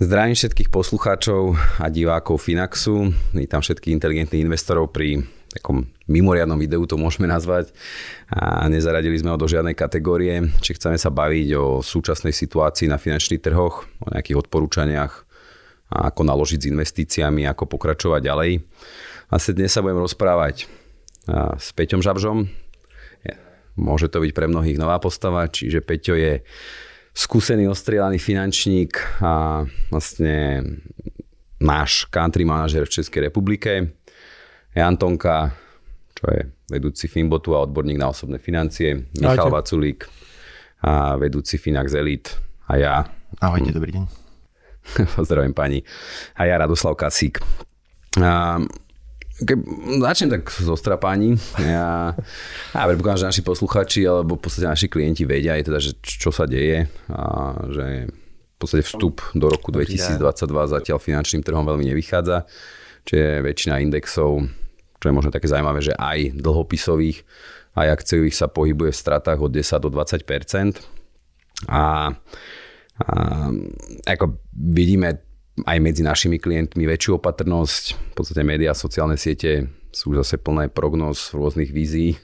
[0.00, 3.12] Zdravím všetkých poslucháčov a divákov Finaxu.
[3.36, 7.68] Vítam všetkých inteligentných investorov pri takom mimoriadnom videu to môžeme nazvať
[8.32, 12.96] a nezaradili sme ho do žiadnej kategórie, či chceme sa baviť o súčasnej situácii na
[12.96, 15.12] finančných trhoch, o nejakých odporúčaniach,
[15.92, 18.64] ako naložiť s investíciami, ako pokračovať ďalej.
[19.28, 20.64] Asi dnes sa budem rozprávať
[21.60, 22.48] s Peťom Žabžom.
[23.76, 26.40] Môže to byť pre mnohých nová postava, čiže Peťo je
[27.14, 30.62] skúsený, ostrielaný finančník a vlastne
[31.60, 34.00] náš country manažer v Českej republike
[34.72, 35.52] Jan Tonka,
[36.14, 39.56] čo je vedúci Finbotu a odborník na osobné financie, Michal Ahojte.
[39.58, 40.00] Vaculík
[40.80, 42.30] a vedúci Finax Elite
[42.70, 42.94] a ja.
[43.42, 44.04] Ahojte, dobrý deň.
[45.18, 45.84] Pozdravím pani.
[46.38, 47.42] A ja Radoslav Kasík.
[48.16, 48.62] A,
[49.44, 49.54] ke,
[50.00, 51.36] začnem tak zo strapáni.
[51.58, 52.16] Ja,
[52.72, 56.30] ja predpokladám, že naši posluchači alebo v podstate naši klienti vedia, je teda, že čo
[56.30, 60.20] sa deje a že v podstate vstup do roku 2022
[60.68, 62.44] zatiaľ finančným trhom veľmi nevychádza.
[63.08, 64.44] Čiže väčšina indexov
[65.00, 67.24] čo je možno také zaujímavé, že aj dlhopisových,
[67.80, 70.20] aj akciových sa pohybuje v stratách od 10 do 20
[71.68, 72.12] a,
[73.00, 73.16] a
[74.04, 75.24] ako vidíme
[75.66, 77.84] aj medzi našimi klientmi väčšiu opatrnosť.
[78.12, 82.14] V podstate médiá, sociálne siete sú zase plné prognóz rôznych vízií,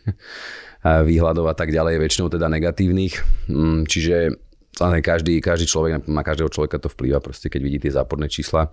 [1.09, 3.19] výhľadov a tak ďalej, väčšinou teda negatívnych.
[3.51, 4.39] Mm, čiže
[4.77, 8.69] každý, každý človek, na každého človeka to vplýva, proste keď vidí tie záporné čísla,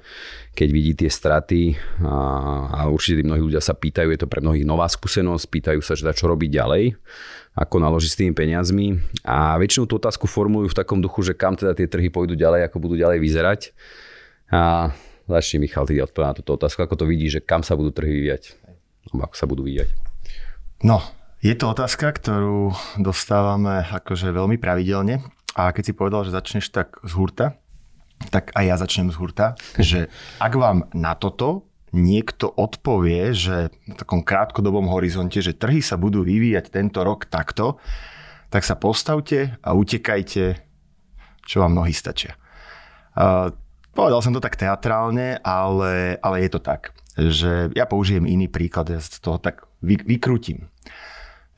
[0.51, 2.11] keď vidí tie straty a,
[2.67, 6.03] a určite mnohí ľudia sa pýtajú, je to pre mnohých nová skúsenosť, pýtajú sa, že
[6.11, 6.99] čo robiť ďalej,
[7.55, 11.55] ako naložiť s tými peniazmi a väčšinou tú otázku formulujú v takom duchu, že kam
[11.55, 13.61] teda tie trhy pôjdu ďalej, ako budú ďalej vyzerať.
[14.53, 14.93] A
[15.25, 18.21] začni Michal, ty odpovedať na túto otázku, ako to vidí, že kam sa budú trhy
[18.21, 18.53] vyvíjať,
[19.09, 19.97] ako sa budú vyvíjať.
[20.85, 21.01] No,
[21.41, 22.69] je to otázka, ktorú
[23.01, 25.25] dostávame akože veľmi pravidelne
[25.57, 27.57] a keď si povedal, že začneš tak z hurta,
[28.29, 33.95] tak aj ja začnem z hurta, že ak vám na toto niekto odpovie, že v
[33.97, 37.81] takom krátkodobom horizonte, že trhy sa budú vyvíjať tento rok takto,
[38.53, 40.61] tak sa postavte a utekajte,
[41.45, 42.37] čo vám nohy stačia.
[43.93, 48.89] Povedal som to tak teatrálne, ale, ale je to tak, že ja použijem iný príklad,
[48.89, 50.65] ja z toho tak vy, vykrútim.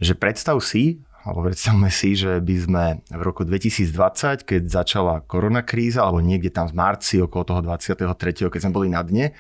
[0.04, 6.04] Že predstav si, alebo predstavme si, že by sme v roku 2020, keď začala koronakríza,
[6.04, 9.32] alebo niekde tam v marci okolo toho 23., keď sme boli na dne,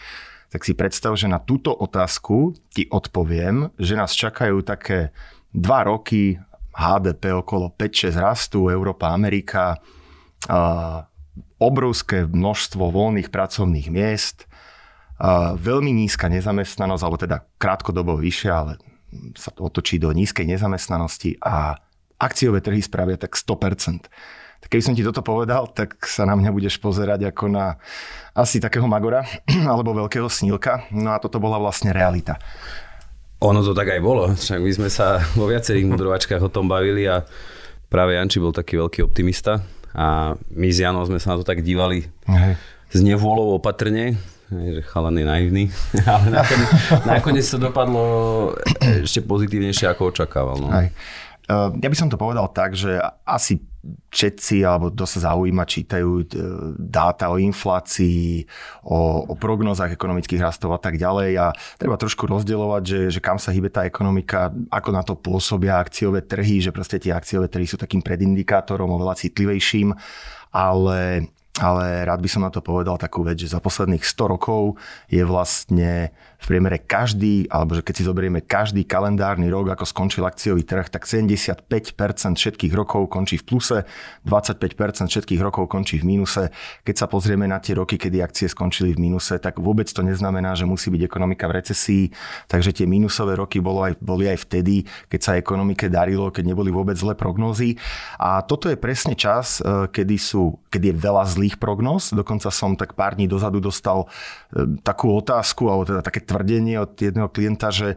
[0.49, 5.11] tak si predstav, že na túto otázku ti odpoviem, že nás čakajú také
[5.51, 6.39] dva roky
[6.71, 9.75] HDP okolo 5-6 rastu, Európa, Amerika,
[11.61, 14.49] obrovské množstvo voľných pracovných miest,
[15.55, 18.73] veľmi nízka nezamestnanosť, alebo teda krátkodobo vyššia, ale
[19.39, 21.79] sa to otočí do nízkej nezamestnanosti a
[22.19, 24.11] akciové trhy spravia tak 100%.
[24.65, 27.77] Tak keby som ti toto povedal, tak sa na mňa budeš pozerať ako na
[28.35, 29.23] asi takého magora
[29.71, 30.89] alebo veľkého snílka.
[30.91, 32.35] No a toto bola vlastne realita.
[33.43, 34.31] Ono to tak aj bolo.
[34.33, 37.23] Však my sme sa vo viacerých mudrovačkách o tom bavili a
[37.87, 39.63] práve Janči bol taký veľký optimista
[39.95, 42.59] a my s Janom sme sa na to tak dívali Hej.
[42.91, 44.19] s nevôľou opatrne,
[44.51, 45.63] že chalan je naivný,
[46.11, 46.69] ale nakoniec,
[47.07, 48.03] nakoniec to dopadlo
[48.83, 50.59] ešte pozitívnejšie ako očakával.
[50.59, 50.69] No.
[50.69, 50.91] Aj.
[51.45, 53.61] Eh, ja by som to povedal tak, že asi
[54.09, 56.25] všetci, alebo to sa zaujíma, čítajú eh,
[56.79, 58.45] dáta o inflácii,
[58.87, 61.31] o, o prognozách ekonomických rastov a tak ďalej.
[61.37, 65.77] A treba trošku rozdielovať, že, že kam sa hýbe tá ekonomika, ako na to pôsobia
[65.77, 69.93] akciové trhy, že proste tie akciové trhy sú takým predindikátorom oveľa citlivejším,
[70.55, 74.75] ale ale rád by som na to povedal takú vec, že za posledných 100 rokov
[75.07, 76.11] je vlastne
[76.45, 80.93] v priemere každý, alebo že keď si zoberieme každý kalendárny rok, ako skončil akciový trh,
[80.93, 81.65] tak 75%
[82.37, 83.81] všetkých rokov končí v pluse,
[84.29, 86.53] 25% všetkých rokov končí v mínuse.
[86.85, 90.53] Keď sa pozrieme na tie roky, kedy akcie skončili v mínuse, tak vôbec to neznamená,
[90.53, 92.03] že musí byť ekonomika v recesii.
[92.45, 96.69] Takže tie mínusové roky bolo aj, boli aj vtedy, keď sa ekonomike darilo, keď neboli
[96.69, 97.81] vôbec zlé prognózy.
[98.21, 102.13] A toto je presne čas, e, kedy, sú, kedy je veľa zlých prognóz.
[102.13, 104.05] Dokonca som tak pár dní dozadu dostal
[104.53, 107.95] e, takú otázku, alebo teda také tvrdenie od jedného klienta, že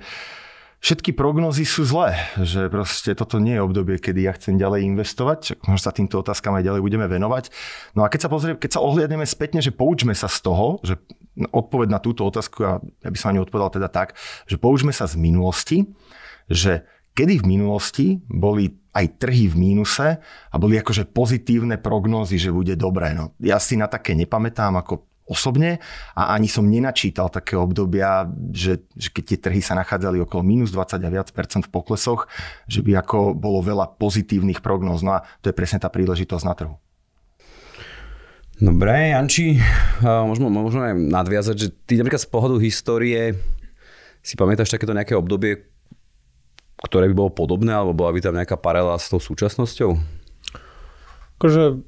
[0.78, 5.58] všetky prognozy sú zlé, že proste toto nie je obdobie, kedy ja chcem ďalej investovať,
[5.66, 7.50] možno sa týmto otázkam aj ďalej budeme venovať.
[7.98, 10.94] No a keď sa, pozrie, keď sa ohliadneme spätne, že poučme sa z toho, že
[11.50, 14.14] odpoveď na túto otázku, ja, ja by som ani odpovedal teda tak,
[14.46, 15.90] že poučme sa z minulosti,
[16.46, 16.86] že
[17.18, 22.78] kedy v minulosti boli aj trhy v mínuse a boli akože pozitívne prognózy, že bude
[22.78, 23.14] dobré.
[23.14, 25.78] No, ja si na také nepamätám ako osobne
[26.16, 30.72] a ani som nenačítal také obdobia, že, že keď tie trhy sa nachádzali okolo minus
[30.72, 32.26] 20 a viac percent v poklesoch,
[32.66, 35.04] že by ako bolo veľa pozitívnych prognóz.
[35.04, 36.74] No a to je presne tá príležitosť na trhu.
[38.58, 39.62] Dobre, Janči,
[40.02, 43.38] môžeme, môžeme nadviazať, že ty napríklad z pohľadu histórie
[44.18, 45.62] si pamätáš takéto nejaké obdobie,
[46.82, 49.94] ktoré by bolo podobné, alebo bola by tam nejaká paralela s tou súčasnosťou?
[51.38, 51.86] Akože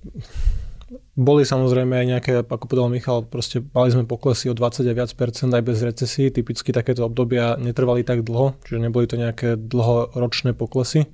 [1.19, 5.11] boli samozrejme aj nejaké, ako povedal Michal, proste mali sme poklesy o 20 a viac
[5.19, 6.31] percent aj bez recesí.
[6.31, 11.11] Typicky takéto obdobia netrvali tak dlho, čiže neboli to nejaké dlhoročné poklesy.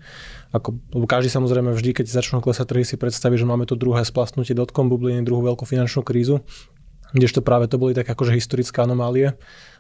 [0.53, 4.05] Ako, lebo každý samozrejme vždy, keď začnú klesať trhy, si predstaví, že máme to druhé
[4.05, 6.45] splasnutie dotkom bubliny, druhú veľkú finančnú krízu.
[7.17, 9.33] Kdežto práve to boli tak akože historické anomálie.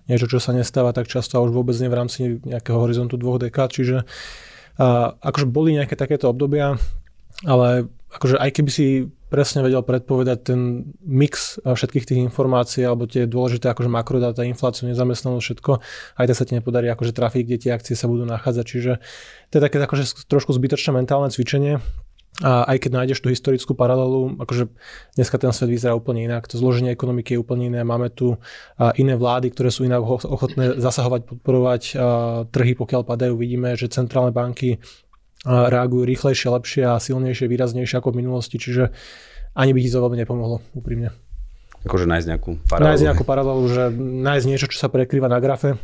[0.09, 3.37] Niečo, čo sa nestáva tak často a už vôbec nie v rámci nejakého horizontu dvoch
[3.37, 3.69] dekád.
[3.69, 4.09] Čiže
[4.81, 6.81] a, akože boli nejaké takéto obdobia,
[7.45, 8.87] ale akože aj keby si
[9.27, 15.45] presne vedel predpovedať ten mix všetkých tých informácií alebo tie dôležité akože makrodáta, infláciu, nezamestnanosť,
[15.45, 15.73] všetko,
[16.19, 18.65] aj tak sa ti nepodarí akože trafiť, kde tie akcie sa budú nachádzať.
[18.65, 18.93] Čiže
[19.51, 21.83] to je také akože trošku zbytočné mentálne cvičenie,
[22.45, 24.69] a aj keď nájdeš tú historickú paralelu, akože
[25.17, 28.37] dneska ten svet vyzerá úplne inak, to zloženie ekonomiky je úplne iné, máme tu
[29.01, 31.83] iné vlády, ktoré sú inak ochotné zasahovať, podporovať
[32.53, 33.41] trhy, pokiaľ padajú.
[33.41, 34.77] Vidíme, že centrálne banky
[35.45, 38.95] reagujú rýchlejšie, lepšie a silnejšie, výraznejšie ako v minulosti, čiže
[39.53, 41.13] ani by ti to veľmi nepomohlo, úprimne.
[41.85, 42.87] Akože nájsť nejakú paralelu.
[42.89, 45.79] Nájsť nejakú paralelu, že nájsť niečo, čo sa prekrýva na grafe,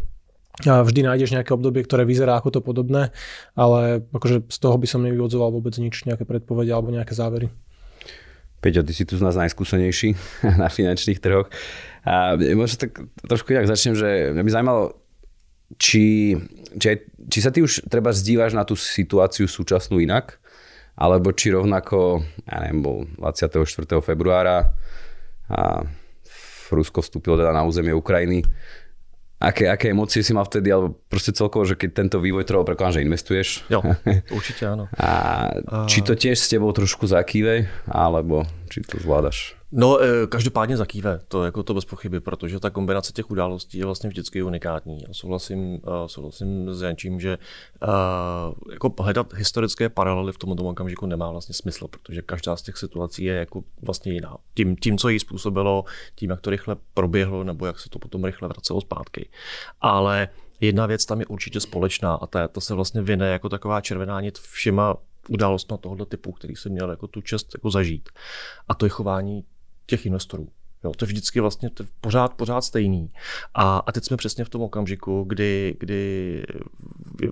[0.68, 3.08] a vždy nájdeš nejaké obdobie, ktoré vyzerá ako to podobné,
[3.56, 7.48] ale akože z toho by som nevyvodzoval vôbec nič, nejaké predpovede alebo nejaké závery.
[8.60, 10.14] Peťo, ty si tu z nás najskúsenejší
[10.60, 11.48] na finančných trhoch.
[12.04, 14.82] A možno tak trošku inak začnem, že mňa by zaujímalo,
[15.80, 16.36] či,
[16.76, 16.88] či,
[17.28, 20.42] či sa ty už treba zdívaš na tú situáciu súčasnú inak,
[20.96, 23.64] alebo či rovnako, ja neviem, bol 24.
[24.04, 24.76] februára
[25.48, 25.84] a
[26.72, 28.40] Rusko vstúpilo teda na územie Ukrajiny.
[29.42, 33.02] Aké, aké emócie si mal vtedy, alebo proste celkovo, že keď tento vývoj trval, prekladám,
[33.02, 33.48] že investuješ?
[33.68, 33.82] Jo,
[34.38, 34.86] určite áno.
[34.94, 35.10] A
[35.90, 39.58] či to tiež s tebou trošku zakýve, alebo či to zvládaš?
[39.74, 43.84] No, e, každopádně zakýve, to jako to bez pochyby, protože ta kombinace těch událostí je
[43.84, 45.06] vlastně vždycky unikátní.
[45.06, 47.38] A souhlasím, uh, souhlasím s Jančím, že
[47.82, 52.76] uh, jako hledat historické paralely v tomto okamžiku nemá vlastně smysl, protože každá z těch
[52.76, 54.36] situací je jako vlastně jiná.
[54.54, 55.84] Tím, tím co jí způsobilo,
[56.14, 59.28] tím, jak to rychle proběhlo, nebo jak se to potom rychle vracelo zpátky.
[59.80, 60.28] Ale
[60.60, 64.20] jedna věc tam je určitě společná a ta, to se vlastně vyne jako taková červená
[64.20, 64.96] nit všema
[65.28, 68.08] událostmi tohoto typu, který jsem měl jako tu čest jako zažít.
[68.68, 69.44] A to je chování
[69.86, 70.48] těch investorů.
[70.84, 73.10] Jo, to je vždycky vlastně to je pořád, pořád stejný.
[73.54, 76.42] A, a teď jsme přesně v tom okamžiku, kdy, kdy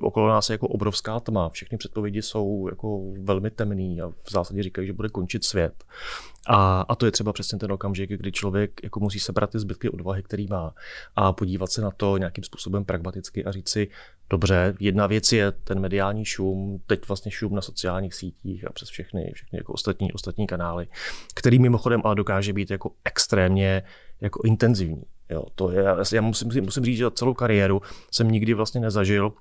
[0.00, 1.49] okolo nás je jako obrovská tma.
[1.49, 5.85] Všechny předpovědi jsou jako velmi temný a v zásadě říkají, že bude končit svět.
[6.46, 9.90] A, a to je třeba přesně ten okamžik, kdy člověk jako musí sebrat ty zbytky
[9.90, 10.75] odvahy, který má
[11.16, 13.88] a podívat se na to nějakým způsobem pragmaticky a říct si,
[14.31, 18.88] dobře, jedna věc je ten mediální šum, teď vlastně šum na sociálních sítích a přes
[18.88, 20.88] všechny, všechny jako ostatní, ostatní kanály,
[21.35, 23.82] který mimochodem ale dokáže být jako extrémně
[24.20, 25.02] jako intenzivní.
[25.30, 29.32] Jo, to je, já musím, musím říct, že celou kariéru jsem nikdy vlastně nezažil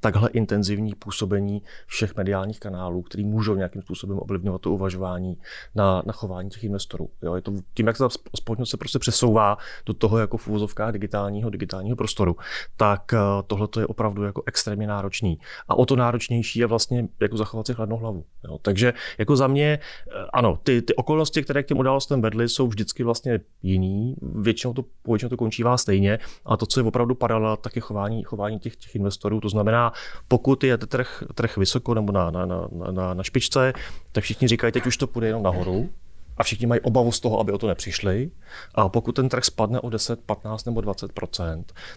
[0.00, 5.38] takhle intenzivní působení všech mediálních kanálů, který můžou nějakým způsobem ovlivňovat to uvažování
[5.74, 7.10] na, na chování těch investorů.
[7.22, 10.92] Jo, je to tím, jak ta společnost se prostě přesouvá do toho jako v úvozovkách
[10.92, 12.36] digitálního, digitálního prostoru,
[12.76, 15.38] tak eh, tohle je opravdu jako extrémně náročný.
[15.68, 18.24] A o to náročnější je vlastně jako zachovat si chladnou hlavu.
[18.44, 18.58] Jo.
[18.62, 19.78] Takže jako za mě,
[20.08, 24.14] eh, ano, ty, ty okolnosti, které k těm událostem vedly, jsou vždycky vlastně jiný.
[24.22, 28.22] Většinou to, většinou to končívá stejně, a to, co je opravdu paralela, tak je chování,
[28.22, 29.40] chování těch, těch investorů.
[29.40, 29.92] To znamená, znamená,
[30.28, 33.72] pokud je trh, trh vysoko nebo na, na, na, na, špičce,
[34.12, 35.90] tak všichni říkají, teď už to půjde jenom nahoru,
[36.36, 38.30] a všichni mají obavu z toho, aby o to nepřišli.
[38.74, 41.12] A pokud ten trh spadne o 10, 15 nebo 20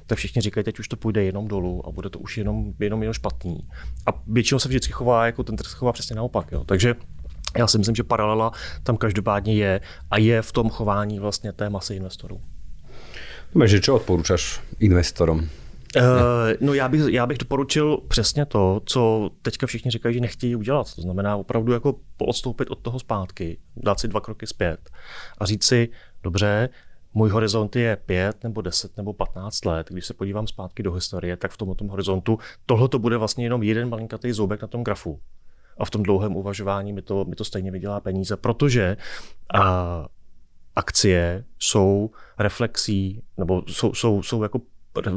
[0.07, 3.03] tak všichni říkají, teď už to půjde jenom dolů a bude to už jenom, jenom,
[3.03, 3.67] jenom špatný.
[4.05, 6.51] A většinou se vždycky chová, jako ten trh se chová přesně naopak.
[6.51, 6.63] Jo.
[6.63, 6.95] Takže
[7.57, 8.51] já si myslím, že paralela
[8.83, 12.41] tam každopádně je a je v tom chování vlastně té masy investorů.
[13.53, 15.62] Takže čo odporúčaš investorom?
[15.95, 16.01] Uh,
[16.61, 20.95] no já bych, já bych doporučil přesně to, co teďka všichni říkají, že nechtějí udělat.
[20.95, 24.89] To znamená opravdu jako odstoupit od toho zpátky, dát si dva kroky zpět
[25.37, 25.89] a říct si,
[26.23, 26.69] dobře,
[27.13, 29.87] můj horizont je 5 nebo 10 nebo 15 let.
[29.89, 33.63] Když se podívám zpátky do historie, tak v tomto horizontu tohle to bude vlastně jenom
[33.63, 35.19] jeden malinkatý zoubek na tom grafu.
[35.77, 38.97] A v tom dlouhém uvažování mi to, mi to stejně vydělá peníze, protože
[39.53, 40.05] a,
[40.75, 42.09] akcie jsou
[42.39, 44.61] reflexí, nebo jsou, jsou, jsou jako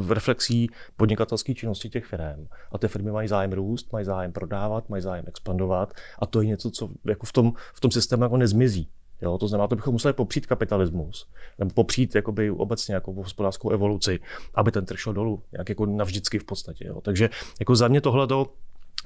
[0.09, 2.47] reflexí podnikatelské činnosti těch firm.
[2.71, 6.47] A ty firmy mají zájem růst, mají zájem prodávat, mají zájem expandovat a to je
[6.47, 8.89] něco, co jako v, tom, v tom systému jako nezmizí.
[9.21, 11.27] Jo, to znamená, to bychom museli popřít kapitalismus,
[11.59, 14.19] nebo popřít jakoby obecně jako hospodářskou evoluci,
[14.53, 16.87] aby ten trh šel dolů, jak jako navždycky v podstatě.
[16.87, 17.01] Jo.
[17.01, 17.29] Takže
[17.59, 18.27] jako za mě tohle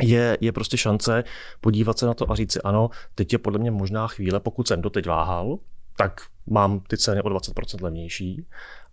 [0.02, 1.24] je, je prostě šance
[1.62, 4.68] podívat se na to a říct si ano, teď je podle mě možná chvíle, pokud
[4.68, 5.60] jsem doteď váhal,
[5.98, 8.46] tak mám ty ceny o 20% levnější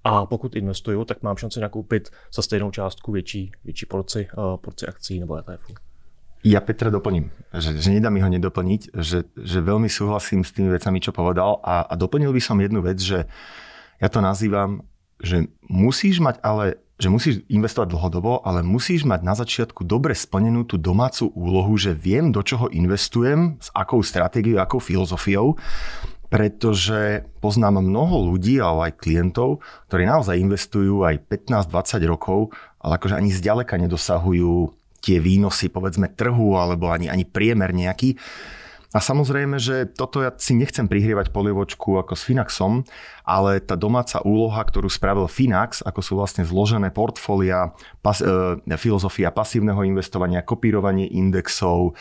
[0.04, 4.86] a pokud investuju, tak mám šanci nakoupit za stejnou částku větší, větší porci, uh, porci
[4.86, 5.88] akcí nebo ETF.
[6.46, 10.70] Ja Petra doplním, že, že nedá mi ho nedoplniť, že, že veľmi súhlasím s tými
[10.70, 11.58] vecami, čo povedal.
[11.66, 13.26] A, a doplnil by som jednu vec, že
[13.98, 14.86] ja to nazývam,
[15.18, 20.66] že musíš mať ale že musíš investovať dlhodobo, ale musíš mať na začiatku dobre splnenú
[20.66, 25.54] tú domácu úlohu, že viem, do čoho investujem, s akou stratégiou, akou filozofiou
[26.28, 33.16] pretože poznám mnoho ľudí, ale aj klientov, ktorí naozaj investujú aj 15-20 rokov, ale akože
[33.16, 38.20] ani zďaleka nedosahujú tie výnosy, povedzme, trhu alebo ani, ani priemer nejaký.
[38.88, 42.88] A samozrejme, že toto ja si nechcem prihrievať polievočku ako s Finaxom,
[43.20, 49.28] ale tá domáca úloha, ktorú spravil Finax, ako sú vlastne zložené portfólia, pas, e, filozofia
[49.28, 52.00] pasívneho investovania, kopírovanie indexov,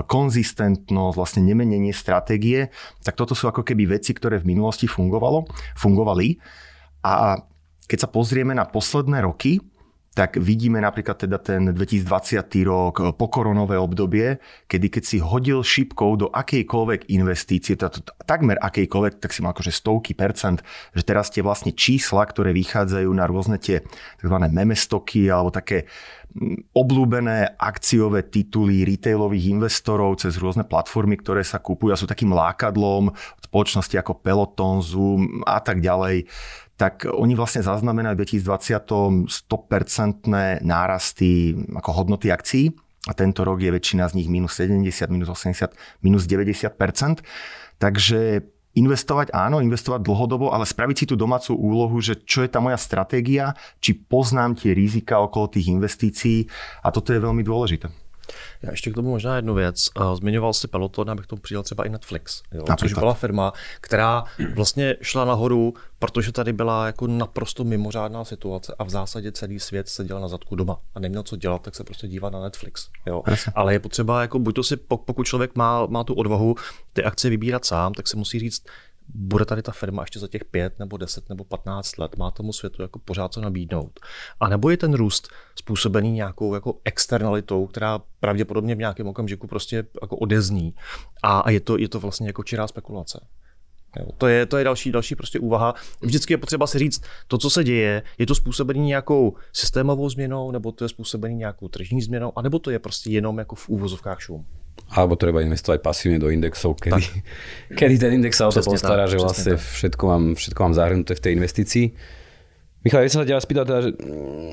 [0.00, 2.72] konzistentnosť, vlastne nemenenie stratégie,
[3.04, 5.44] tak toto sú ako keby veci, ktoré v minulosti fungovalo,
[5.76, 6.40] fungovali.
[7.04, 7.36] A
[7.84, 9.60] keď sa pozrieme na posledné roky,
[10.12, 14.36] tak vidíme napríklad teda ten 2020 rok, eh, pokoronové obdobie,
[14.68, 17.96] kedy keď si hodil šipkou do akejkoľvek investície, teda
[18.28, 20.60] takmer akejkoľvek, tak si mal akože stovky percent,
[20.92, 23.80] že teraz tie vlastne čísla, ktoré vychádzajú na rôzne tie
[24.20, 24.36] tzv.
[24.52, 25.88] memestoky alebo také
[26.36, 32.36] mm, obľúbené akciové tituly retailových investorov cez rôzne platformy, ktoré sa kúpujú a sú takým
[32.36, 33.16] lákadlom
[33.48, 36.28] spoločnosti ako Peloton, Zoom a tak ďalej
[36.76, 42.72] tak oni vlastne zaznamenajú v 2020 100% nárasty ako hodnoty akcií
[43.06, 45.74] a tento rok je väčšina z nich minus 70, minus 80,
[46.06, 47.22] minus 90%.
[47.82, 52.62] Takže investovať áno, investovať dlhodobo, ale spraviť si tú domácu úlohu, že čo je tá
[52.62, 53.52] moja stratégia,
[53.84, 56.48] či poznám tie rizika okolo tých investícií
[56.80, 58.01] a toto je veľmi dôležité.
[58.62, 59.88] Já ještě k tomu možná jednu věc.
[60.14, 62.64] Zmiňoval si Peloton, abych tomu přidal třeba i Netflix, jo?
[62.78, 64.24] což byla firma, která
[64.54, 69.88] vlastně šla nahoru, protože tady byla jako naprosto mimořádná situace a v zásadě celý svět
[69.88, 72.88] seděl na zadku doma a neměl co dělat, tak se prostě dívá na Netflix.
[73.06, 73.22] Jo?
[73.54, 76.54] Ale je potřeba, jako buď to si, pokud člověk má, má tu odvahu
[76.92, 78.64] ty akcie vybírat sám, tak se musí říct,
[79.14, 82.52] bude tady ta firma ještě za těch pět nebo deset nebo patnáct let, má tomu
[82.52, 84.00] světu jako pořád co nabídnout.
[84.40, 89.84] A nebo je ten růst způsobený nějakou jako externalitou, která pravděpodobně v nějakém okamžiku prostě
[90.02, 90.74] jako odezní
[91.22, 93.26] a, a je, to, je to vlastně jako čirá spekulace.
[94.18, 95.74] To je, to je další, další prostě úvaha.
[96.00, 100.50] Vždycky je potřeba si říct, to, co se děje, je to způsobený nějakou systémovou změnou,
[100.50, 104.20] nebo to je způsobený nějakou tržní změnou, anebo to je prostě jenom jako v úvozovkách
[104.20, 104.46] šum
[104.92, 107.04] alebo treba investovať pasívne do indexov, kedy,
[107.78, 109.62] kedy ten index sa o to postará, že vlastne tak.
[109.62, 111.86] všetko mám, všetko mám zahrnuté v tej investícii.
[112.82, 114.52] Michal, ja sa ťa spýtal teda, že mm,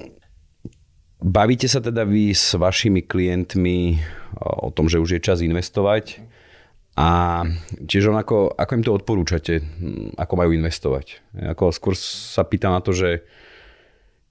[1.25, 3.99] bavíte sa teda vy s vašimi klientmi
[4.39, 6.23] o tom, že už je čas investovať
[6.95, 7.43] a
[7.83, 11.19] tiež on ako, ako im to odporúčate, mm, ako majú investovať.
[11.57, 13.27] Ako skôr sa pýtam na to, že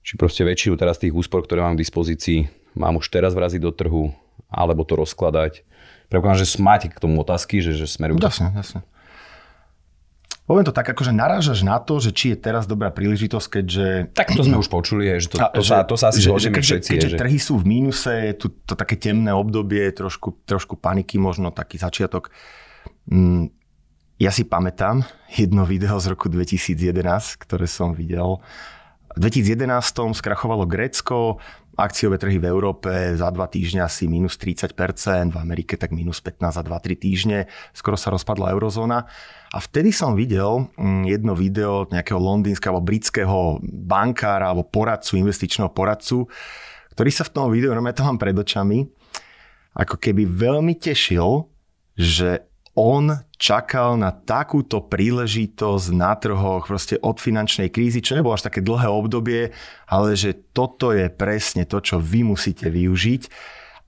[0.01, 3.69] či proste väčšinu teraz tých úspor, ktoré mám k dispozícii, mám už teraz vraziť do
[3.69, 4.09] trhu,
[4.49, 5.61] alebo to rozkladať
[6.09, 8.17] Predpokladám, že máte k tomu otázky, že, že smerujú.
[8.17, 8.81] Jasne, jasne.
[10.49, 13.87] Poviem to tak, akože narážaš na to, že či je teraz dobrá príležitosť, keďže...
[14.17, 16.65] Tak to sme už počuli, že to, to, sa, to sa asi že, že keďže,
[16.65, 16.89] všetci.
[16.97, 17.17] Keďže že...
[17.21, 21.77] trhy sú v mínuse, je tu to také temné obdobie, trošku, trošku paniky, možno taký
[21.77, 22.33] začiatok.
[23.05, 23.53] Mm,
[24.17, 26.97] ja si pamätám jedno video z roku 2011,
[27.45, 28.41] ktoré som videl.
[29.13, 31.37] V 2011 skrachovalo Grécko,
[31.79, 34.75] akciové trhy v Európe za dva týždňa asi minus 30%,
[35.31, 37.39] v Amerike tak minus 15 za 2-3 týždne,
[37.71, 39.07] skoro sa rozpadla eurozóna.
[39.49, 45.71] A vtedy som videl mm, jedno video nejakého londýnskeho alebo britského bankára alebo poradcu, investičného
[45.71, 46.27] poradcu,
[46.97, 48.83] ktorý sa v tom videu, no to mám pred očami,
[49.71, 51.47] ako keby veľmi tešil,
[51.95, 52.48] že
[52.79, 58.63] on čakal na takúto príležitosť na trhoch proste od finančnej krízy, čo nebolo až také
[58.63, 59.51] dlhé obdobie,
[59.83, 63.27] ale že toto je presne to, čo vy musíte využiť.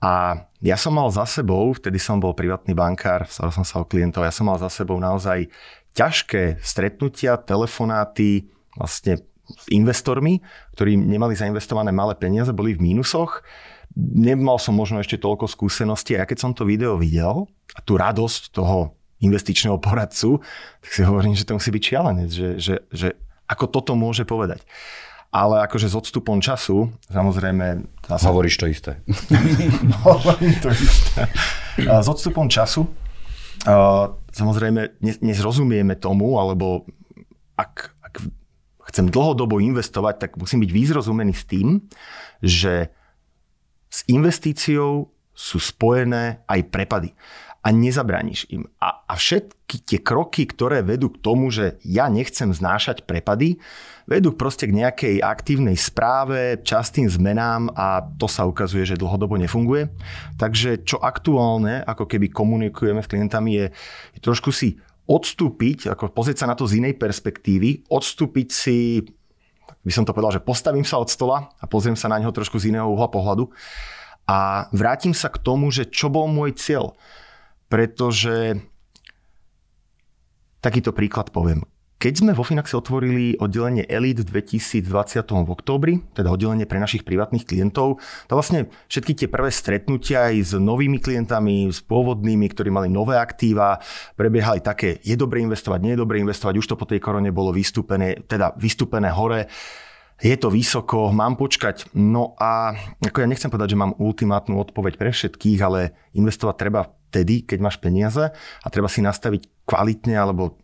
[0.04, 3.88] A ja som mal za sebou, vtedy som bol privátny bankár, staral som sa o
[3.88, 5.48] klientov, ja som mal za sebou naozaj
[5.96, 9.24] ťažké stretnutia, telefonáty, vlastne
[9.72, 10.44] investormi,
[10.76, 13.40] ktorí nemali zainvestované malé peniaze, boli v mínusoch.
[13.96, 18.00] Nemal som možno ešte toľko skúseností a ja keď som to video videl a tú
[18.00, 20.42] radosť toho investičného poradcu,
[20.82, 23.08] tak si hovorím, že to musí byť šialenec, že, že, že
[23.46, 24.64] ako toto môže povedať.
[25.32, 27.88] Ale akože s odstupom času, samozrejme...
[28.04, 28.24] Zase...
[28.28, 29.00] Hovoríš to isté.
[30.04, 31.24] Hovorím to isté.
[31.80, 32.84] S odstupom času,
[34.28, 36.84] samozrejme, nezrozumieme tomu, alebo
[37.56, 38.14] ak, ak
[38.92, 41.80] chcem dlhodobo investovať, tak musím byť výzrozumený s tým,
[42.44, 42.92] že
[43.92, 47.12] s investíciou sú spojené aj prepady
[47.62, 48.66] a nezabrániš im.
[48.82, 53.62] A, a všetky tie kroky, ktoré vedú k tomu, že ja nechcem znášať prepady,
[54.10, 59.94] vedú proste k nejakej aktívnej správe, častým zmenám a to sa ukazuje, že dlhodobo nefunguje.
[60.42, 63.66] Takže čo aktuálne, ako keby komunikujeme s klientami, je,
[64.18, 69.06] je trošku si odstúpiť, ako pozrieť sa na to z inej perspektívy, odstúpiť si,
[69.82, 72.58] by som to povedal, že postavím sa od stola a pozriem sa na neho trošku
[72.58, 73.50] z iného uhla pohľadu
[74.30, 76.94] a vrátim sa k tomu, že čo bol môj cieľ
[77.72, 78.60] pretože
[80.60, 81.64] takýto príklad poviem.
[82.02, 87.06] Keď sme vo Finaxe otvorili oddelenie Elite v 2020 v októbri, teda oddelenie pre našich
[87.06, 92.74] privátnych klientov, to vlastne všetky tie prvé stretnutia aj s novými klientami, s pôvodnými, ktorí
[92.74, 93.78] mali nové aktíva,
[94.18, 97.54] prebiehali také, je dobre investovať, nie je dobre investovať, už to po tej korone bolo
[97.54, 99.46] vystúpené, teda vystúpené hore
[100.18, 101.94] je to vysoko, mám počkať.
[101.98, 106.86] No a ako ja nechcem povedať, že mám ultimátnu odpoveď pre všetkých, ale investovať treba
[107.10, 110.62] vtedy, keď máš peniaze a treba si nastaviť kvalitne alebo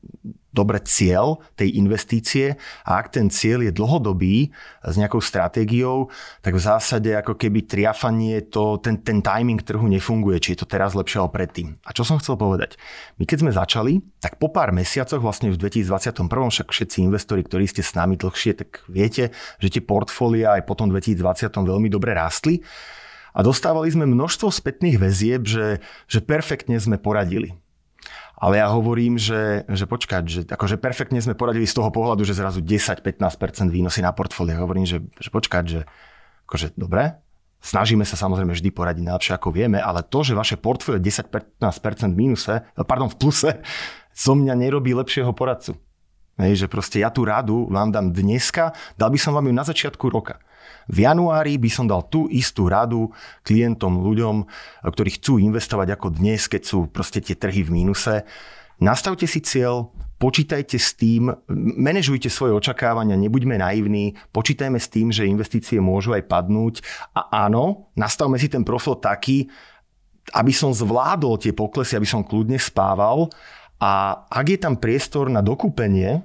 [0.59, 4.51] dobre cieľ tej investície a ak ten cieľ je dlhodobý
[4.83, 6.11] s nejakou stratégiou,
[6.43, 10.67] tak v zásade ako keby triafanie, to, ten, ten timing trhu nefunguje, či je to
[10.67, 11.79] teraz lepšie alebo predtým.
[11.87, 12.75] A čo som chcel povedať?
[13.23, 17.71] My keď sme začali, tak po pár mesiacoch, vlastne v 2021, však všetci investori, ktorí
[17.71, 19.31] ste s nami dlhšie, tak viete,
[19.63, 22.67] že tie portfólia aj potom 2020 veľmi dobre rástli
[23.37, 25.79] a dostávali sme množstvo spätných väzieb, že,
[26.11, 27.55] že perfektne sme poradili.
[28.39, 32.39] Ale ja hovorím, že, že počkať, že akože perfektne sme poradili z toho pohľadu, že
[32.39, 33.19] zrazu 10-15%
[33.67, 34.63] výnosy na portfólio.
[34.63, 35.81] Hovorím, že, že počkať, že
[36.47, 37.19] akože dobre,
[37.59, 42.17] snažíme sa samozrejme vždy poradiť najlepšie ako vieme, ale to, že vaše portfólio 10-15% v
[42.17, 43.51] mínuse, pardon, v pluse,
[44.15, 45.75] zo mňa nerobí lepšieho poradcu.
[46.39, 49.67] Hej, že proste ja tú radu vám dám dneska, dal by som vám ju na
[49.67, 50.39] začiatku roka.
[50.89, 53.13] V januári by som dal tú istú radu
[53.45, 54.49] klientom, ľuďom,
[54.89, 58.25] ktorí chcú investovať ako dnes, keď sú proste tie trhy v mínuse.
[58.81, 61.29] Nastavte si cieľ, počítajte s tým,
[61.77, 66.81] manažujte svoje očakávania, nebuďme naivní, počítajme s tým, že investície môžu aj padnúť
[67.13, 69.51] a áno, nastavme si ten profil taký,
[70.33, 73.29] aby som zvládol tie poklesy, aby som kľudne spával
[73.83, 76.23] a ak je tam priestor na dokúpenie,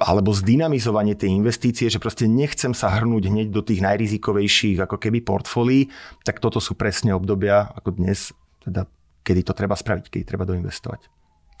[0.00, 5.20] alebo zdynamizovanie tej investície, že proste nechcem sa hrnúť hneď do tých najrizikovejších ako keby
[5.20, 5.92] portfólií,
[6.24, 8.32] tak toto sú presne obdobia ako dnes,
[8.64, 8.88] teda
[9.26, 11.10] kedy to treba spraviť, kedy treba doinvestovať.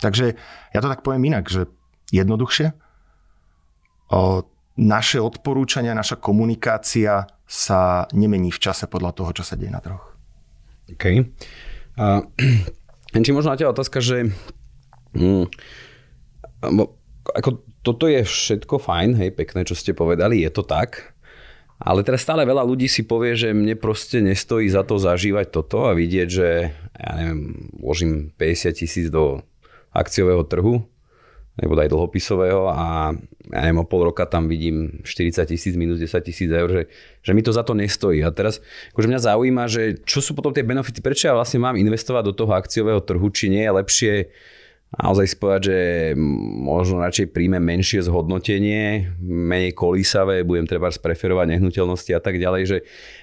[0.00, 0.26] Takže
[0.72, 1.68] ja to tak poviem inak, že
[2.08, 2.72] jednoduchšie,
[4.16, 4.48] o,
[4.80, 10.16] naše odporúčania, naša komunikácia sa nemení v čase podľa toho, čo sa deje na troch.
[10.88, 11.04] OK.
[12.00, 12.24] Uh,
[13.26, 14.32] či možno na teba otázka, že
[15.12, 15.44] mm,
[17.36, 21.16] ako toto je všetko fajn, hej, pekné, čo ste povedali, je to tak.
[21.80, 25.88] Ale teraz stále veľa ľudí si povie, že mne proste nestojí za to zažívať toto
[25.88, 29.40] a vidieť, že ja neviem, vložím 50 tisíc do
[29.96, 30.84] akciového trhu,
[31.56, 33.16] nebo aj dlhopisového a
[33.50, 36.82] ja neviem, o pol roka tam vidím 40 tisíc minus 10 tisíc eur, že,
[37.24, 38.20] že mi to za to nestojí.
[38.24, 38.60] A teraz
[38.92, 42.36] akože mňa zaujíma, že čo sú potom tie benefity, prečo ja vlastne mám investovať do
[42.36, 44.12] toho akciového trhu, či nie je lepšie
[44.98, 45.78] naozaj si povedať, že
[46.66, 52.78] možno radšej príjme menšie zhodnotenie, menej kolísavé, budem treba preferovať nehnuteľnosti a tak ďalej, že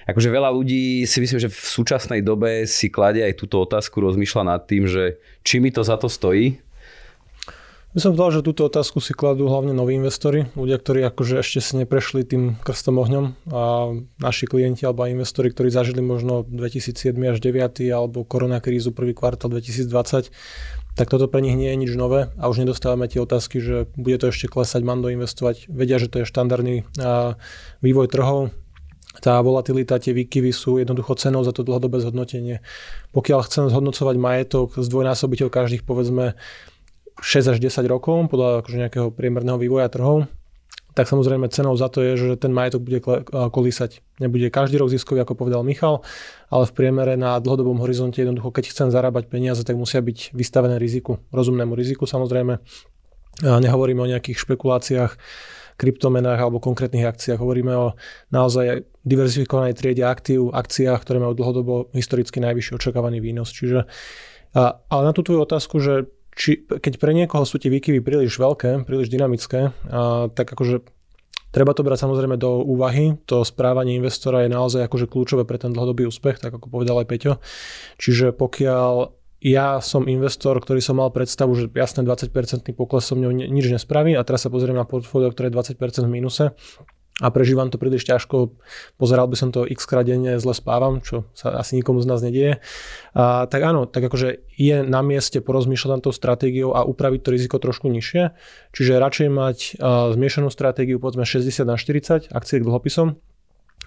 [0.08, 4.42] akože veľa ľudí si myslím, že v súčasnej dobe si kladie aj túto otázku, rozmýšľa
[4.48, 6.56] nad tým, že či mi to za to stojí.
[7.96, 11.58] My som povedal, že túto otázku si kladú hlavne noví investori, ľudia, ktorí akože ešte
[11.64, 17.40] si neprešli tým krstom ohňom a naši klienti alebo investori, ktorí zažili možno 2007 až
[17.40, 20.28] 2009 alebo koronakrízu prvý kvartál 2020,
[20.98, 24.18] tak toto pre nich nie je nič nové a už nedostávame tie otázky, že bude
[24.18, 25.70] to ešte klesať, mám doinvestovať.
[25.70, 26.82] Vedia, že to je štandardný
[27.78, 28.50] vývoj trhov,
[29.18, 32.62] tá volatilita, tie výkyvy sú jednoducho cenou za to dlhodobé zhodnotenie.
[33.10, 36.38] Pokiaľ chcem zhodnocovať majetok, zdvojnásobiteľ každých povedzme
[37.18, 40.30] 6 až 10 rokov podľa akože nejakého priemerného vývoja trhov,
[40.94, 42.98] tak samozrejme cenou za to je, že ten majetok bude
[43.30, 44.22] kolísať.
[44.22, 46.02] Nebude každý rok ziskový, ako povedal Michal,
[46.48, 50.80] ale v priemere na dlhodobom horizonte jednoducho, keď chcem zarábať peniaze, tak musia byť vystavené
[50.80, 52.60] riziku, rozumnému riziku samozrejme.
[53.38, 55.14] Nehovoríme o nejakých špekuláciách,
[55.78, 57.38] kryptomenách alebo konkrétnych akciách.
[57.38, 57.86] Hovoríme o
[58.34, 63.54] naozaj diverzifikovanej triede aktív, akciách, ktoré majú dlhodobo historicky najvyšší očakávaný výnos.
[63.54, 63.86] Čiže,
[64.58, 68.42] a, ale na tú tvoju otázku, že či, keď pre niekoho sú tie výkyvy príliš
[68.42, 70.82] veľké, príliš dynamické, a, tak akože
[71.48, 73.16] Treba to brať samozrejme do úvahy.
[73.24, 77.08] To správanie investora je naozaj akože kľúčové pre ten dlhodobý úspech, tak ako povedal aj
[77.08, 77.32] Peťo.
[77.96, 82.34] Čiže pokiaľ ja som investor, ktorý som mal predstavu, že jasné 20%
[82.74, 86.10] pokles som mňou nič nespraví a teraz sa pozriem na portfólio, ktoré je 20% v
[86.10, 86.44] mínuse,
[87.18, 88.54] a prežívam to príliš ťažko.
[88.94, 92.22] Pozeral by som to x krát denne, zle spávam, čo sa asi nikomu z nás
[92.22, 92.62] nedieje.
[93.14, 97.34] A, tak áno, tak akože je na mieste porozmýšľať nad tou stratégiou a upraviť to
[97.34, 98.38] riziko trošku nižšie.
[98.70, 103.18] Čiže radšej mať a, zmiešanú stratégiu povedzme 60 na 40 akcie k dlhopisom,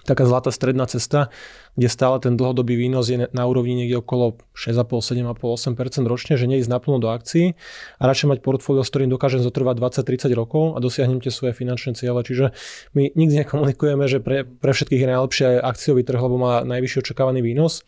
[0.04, 1.30] taká zlatá stredná cesta,
[1.78, 6.50] kde stále ten dlhodobý výnos je na úrovni niekde okolo 6,5, 7,5, 8 ročne, že
[6.50, 7.54] neísť naplno do akcií
[7.96, 11.94] a radšej mať portfólio, s ktorým dokážem zotrvať 20-30 rokov a dosiahnem tie svoje finančné
[11.96, 12.20] ciele.
[12.20, 12.52] Čiže
[12.92, 17.40] my nikdy nekomunikujeme, že pre, pre všetkých je najlepšie akciový trh, lebo má najvyšší očakávaný
[17.40, 17.86] výnos.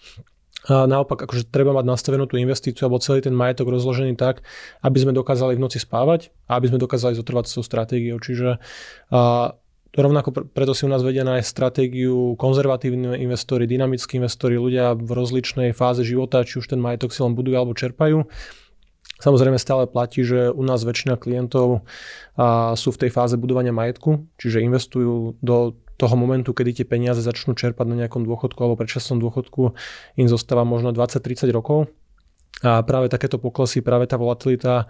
[0.64, 4.40] A naopak, akože treba mať nastavenú tú investíciu alebo celý ten majetok rozložený tak,
[4.80, 8.16] aby sme dokázali v noci spávať a aby sme dokázali zotrvať s tou stratégiou.
[8.16, 8.56] Čiže
[9.12, 9.52] a,
[9.94, 15.70] Rovnako preto si u nás vedia nájsť stratégiu konzervatívni investori, dynamickí investori, ľudia v rozličnej
[15.70, 18.26] fáze života, či už ten majetok si len budujú alebo čerpajú.
[19.22, 21.86] Samozrejme stále platí, že u nás väčšina klientov
[22.34, 27.22] a, sú v tej fáze budovania majetku, čiže investujú do toho momentu, kedy tie peniaze
[27.22, 29.78] začnú čerpať na nejakom dôchodku alebo predčasnom dôchodku,
[30.18, 31.86] im zostáva možno 20-30 rokov.
[32.64, 34.88] A práve takéto poklesy, práve tá volatilita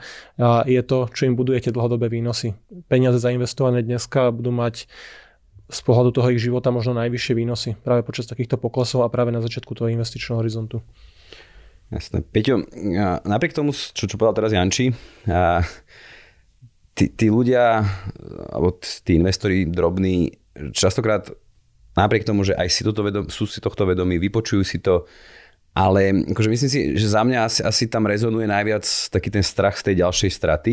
[0.62, 2.54] je to, čo im buduje tie dlhodobé výnosy.
[2.86, 4.86] Peniaze zainvestované dneska budú mať
[5.64, 9.42] z pohľadu toho ich života možno najvyššie výnosy práve počas takýchto poklesov a práve na
[9.42, 10.86] začiatku toho investičného horizontu.
[11.90, 12.22] Jasné.
[12.22, 12.62] Peťo,
[13.26, 14.94] napriek tomu, čo, čo povedal teraz Janči,
[15.26, 15.66] a
[16.94, 17.82] tí, tí ľudia,
[18.54, 20.36] alebo tí investori drobní,
[20.72, 21.32] častokrát
[21.98, 25.06] napriek tomu, že aj si toto vedom, sú si tohto vedomí, vypočujú si to,
[25.74, 29.74] ale akože myslím si, že za mňa asi, asi tam rezonuje najviac taký ten strach
[29.82, 30.72] z tej ďalšej straty.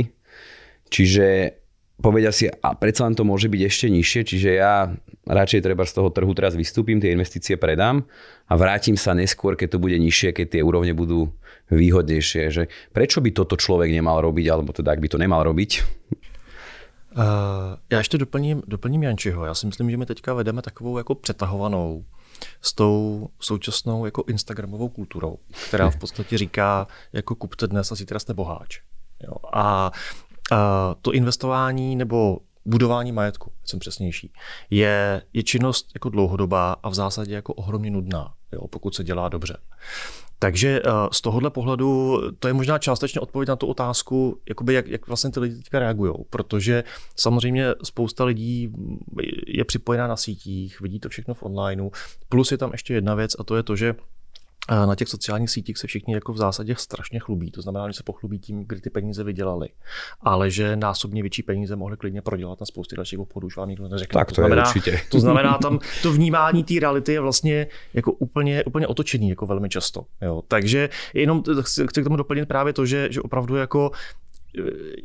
[0.94, 1.58] Čiže
[2.02, 4.94] povedia si, a predsa len to môže byť ešte nižšie, čiže ja
[5.26, 8.06] radšej treba z toho trhu teraz vystúpim, tie investície predám
[8.50, 11.30] a vrátim sa neskôr, keď to bude nižšie, keď tie úrovne budú
[11.70, 12.44] výhodnejšie.
[12.50, 15.72] Že prečo by toto človek nemal robiť, alebo teda ak by to nemal robiť?
[17.12, 19.46] Uh, já ještě doplním, doplním Jančiho.
[19.46, 22.04] Já si myslím, že my teďka vedeme takovou jako přetahovanou
[22.62, 28.20] s tou současnou jako Instagramovou kulturou, která v podstatě říká, jako kupte dnes a zítra
[28.20, 28.82] jste boháč.
[29.24, 29.34] Jo.
[29.54, 29.92] A,
[30.52, 34.34] a to investování nebo budování majetku, jsem přesnější,
[34.70, 39.30] je, je činnost jako dlouhodobá a v zásadě jako ohromně nudná, jo, pokud se dělá
[39.30, 39.58] dobře.
[40.44, 44.88] Takže eh, z tohohle pohledu to je možná částečně odpověď na tu otázku, jakoby jak,
[44.88, 46.84] jak vlastně ty lidi teďka reagují, protože
[47.16, 48.74] samozřejmě spousta lidí
[49.48, 51.90] je připojená na sítích, vidí to všechno v onlineu,
[52.30, 53.96] plus je tam ještě jedna věc a to je to, že
[54.70, 57.52] na těch sociálních sítích se všichni jako v zásadě strašně chlubí.
[57.52, 59.70] To znamená, že se pochlubí tím, kdy ty peníze vydělali.
[60.22, 63.88] Ale že násobně větší peníze mohli klidně prodělat na spousty dalších obchodů, už vám nikdo
[63.88, 64.20] neřekne.
[64.20, 65.02] Tak to, to znamená, je určitě.
[65.10, 69.70] To znamená, tam to vnímání té reality je vlastně jako úplně, úplně otočený jako velmi
[69.70, 70.06] často.
[70.22, 70.44] Jo.
[70.48, 73.92] Takže jenom chci k tomu doplnit právě to, že, že opravdu jako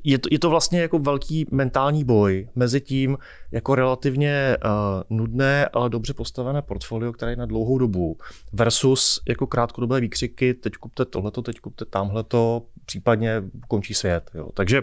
[0.04, 3.18] je to, je to vlastně jako velký mentální boj mezi tím
[3.52, 4.70] jako relativně uh,
[5.18, 8.18] nudné, ale dobře postavené portfolio, které je na dlouhou dobu
[8.52, 14.30] versus jako krátkodobé výkřiky, teď kupte tohleto, teď kupte tamhleto, případně končí svět.
[14.34, 14.48] Jo.
[14.54, 14.82] Takže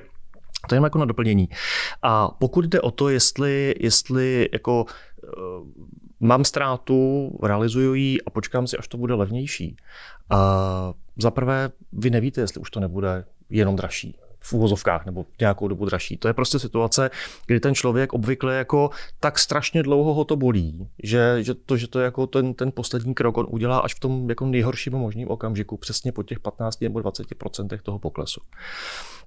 [0.69, 1.49] to je jako na doplnění.
[2.02, 5.67] A pokud jde o to, jestli, jestli jako uh,
[6.19, 9.76] mám ztrátu, realizuju ji a počkám si, až to bude levnější.
[10.32, 10.39] Uh,
[11.17, 15.86] za prvé, vy nevíte, jestli už to nebude jenom dražší v úvozovkách nebo nějakou dobu
[15.86, 16.17] dražší.
[16.17, 17.10] To je prostě situace,
[17.45, 21.88] kdy ten člověk obvykle jako tak strašně dlouho ho to bolí, že, že to, že
[21.88, 25.77] to jako ten, ten poslední krok on udělá až v tom jako nejhorším možným okamžiku,
[25.77, 28.41] přesně po těch 15 nebo 20% toho poklesu.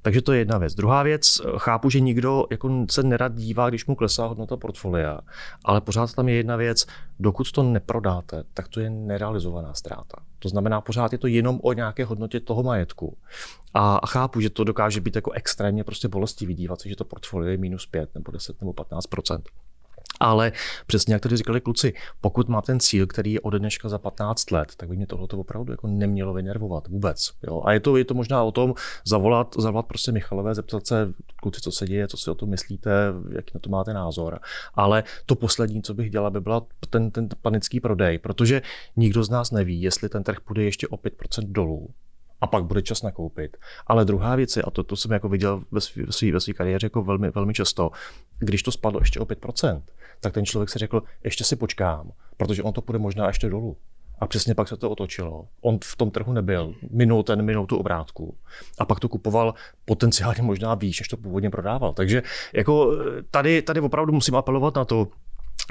[0.02, 0.74] Takže to je jedna věc.
[0.74, 5.20] Druhá věc, chápu, že nikdo jako se nerad dívá, když mu klesá hodnota portfolia,
[5.64, 6.86] ale pořád tam je jedna věc,
[7.20, 10.16] dokud to neprodáte, tak to je nerealizovaná ztráta.
[10.46, 13.16] To znamená, pořád je to jenom o nějaké hodnotě toho majetku.
[13.74, 17.50] A chápu, že to dokáže být jako extrémně prostě bolestivý dívat se, že to portfolio
[17.50, 19.06] je minus 5 nebo 10 nebo 15
[20.20, 20.52] ale
[20.86, 24.50] přesně jak tady říkali kluci, pokud má ten cíl, který je ode dneška za 15
[24.50, 27.32] let, tak by mě tohle opravdu jako nemělo vynervovat vůbec.
[27.42, 27.62] Jo?
[27.64, 28.74] A je to, je to možná o tom
[29.06, 32.90] zavolat, zavolat prostě Michalové, zeptat se, kluci, co se děje, co si o tom myslíte,
[33.32, 34.40] jaký na to máte názor.
[34.74, 38.62] Ale to poslední, co bych dělala, by byla ten, ten panický prodej, protože
[38.96, 41.88] nikdo z nás neví, jestli ten trh půjde ještě o 5% dolů
[42.40, 43.56] a pak bude čas nakoupit.
[43.86, 47.02] Ale druhá věc je, a to, to jsem jako viděl ve své ve kariéře jako
[47.02, 47.90] velmi, velmi často,
[48.38, 49.82] když to spadlo ještě o 5%,
[50.20, 53.76] tak ten člověk si řekl, ještě si počkám, protože on to půjde možná ještě dolů.
[54.18, 55.48] A přesně pak se to otočilo.
[55.60, 58.36] On v tom trhu nebyl, minul ten, minul tu obrátku.
[58.78, 61.92] A pak to kupoval potenciálně možná výš, než to původně prodával.
[61.92, 62.92] Takže jako
[63.30, 65.08] tady, tady opravdu musím apelovat na to,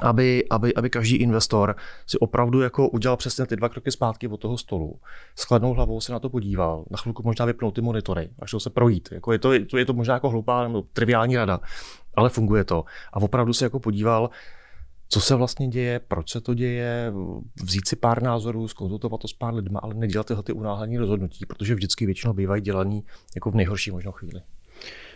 [0.03, 1.75] aby, aby, aby každý investor
[2.07, 4.99] si opravdu jako udělal přesně ty dva kroky zpátky od toho stolu.
[5.35, 8.59] S chladnou hlavou se na to podíval, na chvilku možná vypnout ty monitory a šel
[8.59, 9.09] se projít.
[9.11, 11.59] Jako je, to, je, to, možná jako hloupá nebo triviální rada,
[12.15, 12.85] ale funguje to.
[13.13, 14.29] A opravdu se jako podíval,
[15.09, 17.13] co se vlastně děje, proč se to děje,
[17.63, 21.45] vzít si pár názorů, skonzultovat to s pár lidma, ale nedělat tyhle ty unáhlení rozhodnutí,
[21.45, 23.03] protože vždycky většinou bývají dělaný
[23.35, 24.41] jako v nejhorší možnou chvíli.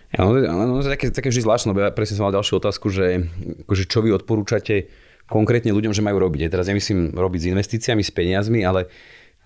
[0.09, 2.89] Ja, no, no, to také, také vždy zvláštne, lebo ja presne som mal ďalšiu otázku,
[2.89, 3.29] že
[3.67, 4.89] akože čo vy odporúčate
[5.29, 6.49] konkrétne ľuďom, že majú robiť.
[6.49, 8.89] Ja teraz nemyslím robiť s investíciami, s peniazmi, ale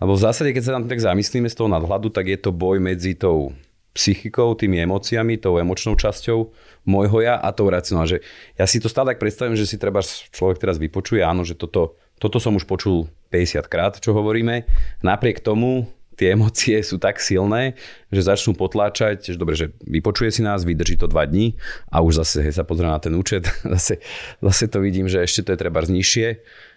[0.03, 2.81] lebo v zásade, keď sa tam tak zamyslíme z toho nadhľadu, tak je to boj
[2.83, 3.55] medzi tou
[3.93, 6.49] psychikou, tými emóciami, tou emočnou časťou
[6.89, 8.09] môjho ja a tou racionálnou.
[8.09, 8.19] Že
[8.57, 11.95] ja si to stále tak predstavím, že si treba človek teraz vypočuje, áno, že toto,
[12.17, 14.65] toto som už počul 50 krát, čo hovoríme.
[15.05, 17.75] Napriek tomu tie emócie sú tak silné,
[18.13, 21.57] že začnú potláčať, že dobre, že vypočuje si nás, vydrží to dva dní
[21.89, 23.99] a už zase hej, sa pozrie na ten účet, zase,
[24.39, 26.27] zase to vidím, že ešte to je treba nižšie,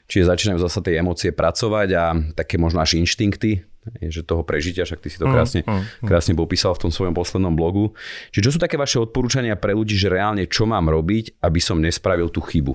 [0.09, 3.63] čiže začínajú zase tie emócie pracovať a také možno až inštinkty,
[4.11, 6.07] že toho prežitia, však ty si to mm, krásne, mm, mm.
[6.11, 7.95] krásne popísal v tom svojom poslednom blogu.
[8.35, 11.79] Čiže čo sú také vaše odporúčania pre ľudí, že reálne čo mám robiť, aby som
[11.79, 12.75] nespravil tú chybu?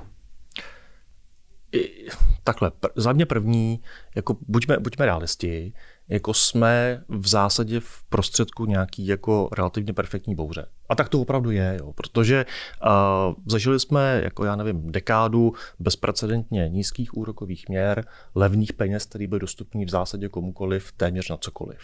[2.44, 3.80] Takhle, za mě první,
[4.16, 5.74] jako buďme, buďme realisti,
[6.12, 10.66] jako jsme v zásadě v prostředku nějaký jako relativně perfektní bouře.
[10.90, 12.46] A tak to opravdu je, jo, protože
[12.86, 19.40] uh, zažili jsme, jako já nevím, dekádu bezprecedentně nízkých úrokových měr, levných peněz, které byly
[19.40, 21.80] dostupné v zásadě komukoliv, téměř na cokoliv.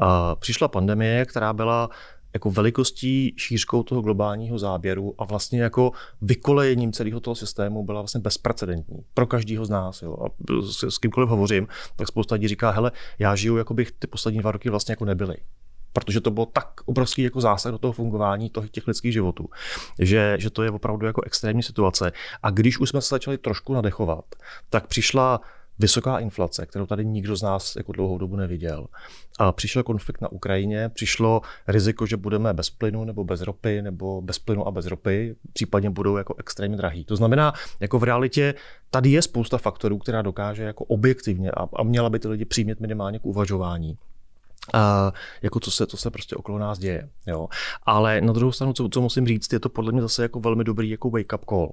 [0.00, 0.06] Uh,
[0.38, 1.90] přišla pandemie, která byla
[2.34, 8.20] jako velikostí, šířkou toho globálního záběru a vlastně jako vykolejením celého toho systému byla vlastně
[8.20, 10.02] bezprecedentní pro každého z nás.
[10.02, 10.16] Jo.
[10.26, 10.30] A
[10.62, 14.40] s, s kýmkoliv hovořím, tak spousta lidí říká, hele, já žiju, jako bych ty poslední
[14.40, 15.36] dva roky vlastně jako nebyly
[15.92, 19.48] protože to bylo tak obrovský jako zásah do toho fungování toho, těch lidských životů,
[19.98, 22.12] že, že to je opravdu jako extrémní situace.
[22.42, 24.24] A když už jsme se začali trošku nadechovat,
[24.70, 25.40] tak přišla
[25.78, 28.86] vysoká inflace, kterou tady nikdo z nás jako dlouhou dobu neviděl.
[29.38, 34.22] A přišel konflikt na Ukrajině, přišlo riziko, že budeme bez plynu nebo bez ropy, nebo
[34.22, 37.04] bez plynu a bez ropy, případně budou jako extrémně drahý.
[37.04, 38.54] To znamená, jako v realitě
[38.90, 42.80] tady je spousta faktorů, která dokáže jako objektivně a, a měla by ty lidi přimět
[42.80, 43.98] minimálně k uvažování
[45.42, 47.08] Jako co se, to se prostě okolo nás děje.
[47.26, 47.48] Jo.
[47.82, 50.64] Ale na druhou stranu, co, co musím říct, je to podle mě zase jako velmi
[50.64, 51.72] dobrý jako wake up call.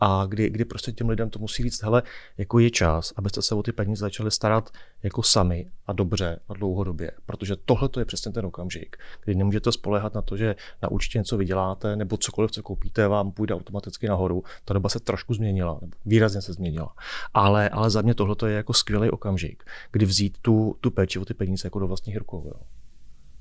[0.00, 2.02] A kdy, kdy prostě těm lidem to musí říct, hele,
[2.38, 4.70] jako je čas, abyste se o ty peníze začali starat
[5.02, 7.10] jako sami a dobře a dlouhodobě.
[7.26, 11.18] Protože tohle to je přesně ten okamžik, kdy nemůžete spolehat na to, že na účtě
[11.18, 14.44] něco vyděláte nebo cokoliv, co koupíte, vám půjde automaticky nahoru.
[14.64, 16.94] Ta doba se trošku změnila, nebo výrazně se změnila.
[17.34, 21.24] Ale, ale za mě tohle je jako skvělý okamžik, kdy vzít tu, tu péči o
[21.24, 22.29] ty peníze jako do vlastních rukou.
[22.32, 22.79] Jo.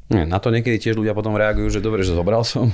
[0.09, 2.73] Nie, na to niekedy tiež ľudia potom reagujú, že dobre, že zobral som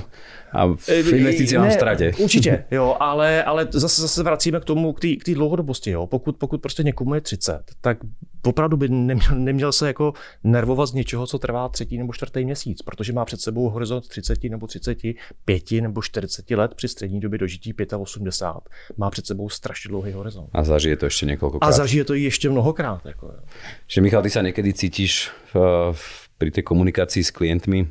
[0.56, 2.12] a v e, investícii mám strate.
[2.18, 5.90] Určitě, jo, ale, ale zase, zase vracíme k tomu, k té dlouhodobosti.
[5.90, 6.06] Jo.
[6.06, 7.98] Pokud, pokud prostě někomu je 30, tak
[8.46, 10.12] opravdu by neměl, neměl se jako
[10.44, 14.44] nervovat z něčeho, co trvá třetí nebo čtvrtý měsíc, protože má před sebou horizont 30
[14.44, 18.96] nebo 35 nebo 40 let při střední době dožití 85.
[18.96, 20.48] Má před sebou strašně dlouhý horizont.
[20.52, 21.68] A zažije to ještě několikrát.
[21.68, 23.06] A zažije to ještě mnohokrát.
[23.06, 23.40] Jako, jo.
[23.86, 27.88] Že Michal, ty se někdy cítíš v, v pri tej komunikácii s klientmi,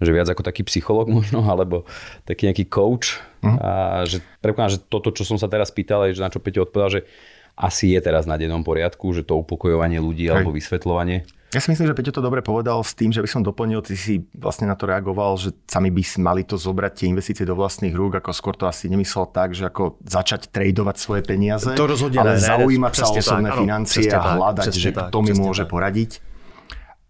[0.00, 1.84] že viac ako taký psychológ možno, alebo
[2.24, 3.20] taký nejaký coach.
[3.44, 3.56] Uh-huh.
[3.60, 3.70] A
[4.08, 7.00] že predpokladám, že toto, čo som sa teraz pýtal, je, že na čo Peťo odpovedal,
[7.00, 7.02] že
[7.60, 10.32] asi je teraz na dennom poriadku, že to upokojovanie ľudí Hej.
[10.32, 11.28] alebo vysvetľovanie.
[11.50, 13.98] Ja si myslím, že Peťo to dobre povedal s tým, že by som doplnil, ty
[13.98, 17.58] si vlastne na to reagoval, že sami by si mali to zobrať tie investície do
[17.58, 21.90] vlastných rúk, ako skôr to asi nemyslel tak, že ako začať tradovať svoje peniaze, to
[21.90, 25.10] rozhodne ale ne, zaujímať ne, sa o osobné tak, financie áno, a hľadať, že tak,
[25.10, 25.74] kto mi môže tak.
[25.74, 26.10] poradiť.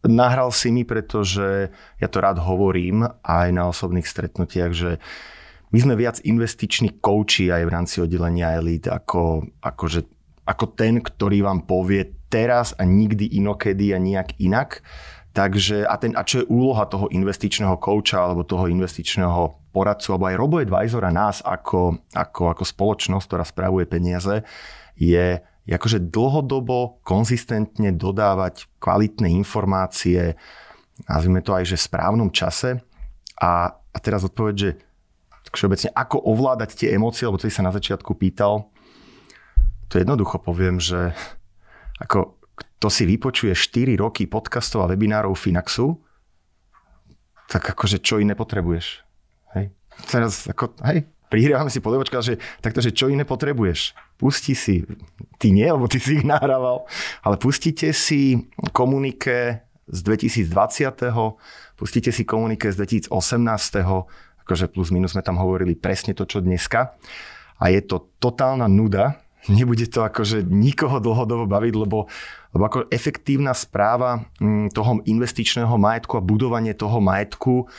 [0.01, 1.69] Nahral si mi, pretože
[2.01, 4.97] ja to rád hovorím aj na osobných stretnutiach, že
[5.71, 10.01] my sme viac investiční kouči aj v rámci oddelenia elite ako, ako, že,
[10.49, 14.83] ako ten, ktorý vám povie teraz a nikdy inokedy a nejak inak.
[15.31, 20.27] Takže, a, ten, a čo je úloha toho investičného kouča alebo toho investičného poradcu alebo
[20.27, 24.43] aj robo-advisora nás ako, ako, ako spoločnosť, ktorá spravuje peniaze,
[24.99, 30.39] je akože dlhodobo, konzistentne dodávať kvalitné informácie,
[31.05, 32.81] nazvime to aj, že v správnom čase.
[33.41, 34.71] A, a teraz odpoveď, že
[35.53, 38.71] všeobecne, ako ovládať tie emócie, lebo ty sa na začiatku pýtal,
[39.91, 41.11] to jednoducho poviem, že
[41.99, 42.39] ako
[42.79, 46.01] to si vypočuje 4 roky podcastov a webinárov Finaxu,
[47.51, 49.03] tak akože čo iné potrebuješ?
[49.59, 49.75] Hej.
[50.07, 53.95] Teraz ako, hej, prihrávame si polievočka, že takto, že čo iné potrebuješ?
[54.19, 54.83] Pusti si,
[55.39, 56.85] ty nie, lebo ty si ich nahrával,
[57.23, 61.79] ale pustite si komunike z 2020.
[61.79, 63.15] Pustite si komunike z 2018.
[64.45, 66.99] Akože plus minus sme tam hovorili presne to, čo dneska.
[67.63, 69.23] A je to totálna nuda.
[69.49, 72.11] Nebude to akože nikoho dlhodobo baviť, lebo
[72.51, 77.71] lebo ako efektívna správa mm, toho investičného majetku a budovanie toho majetku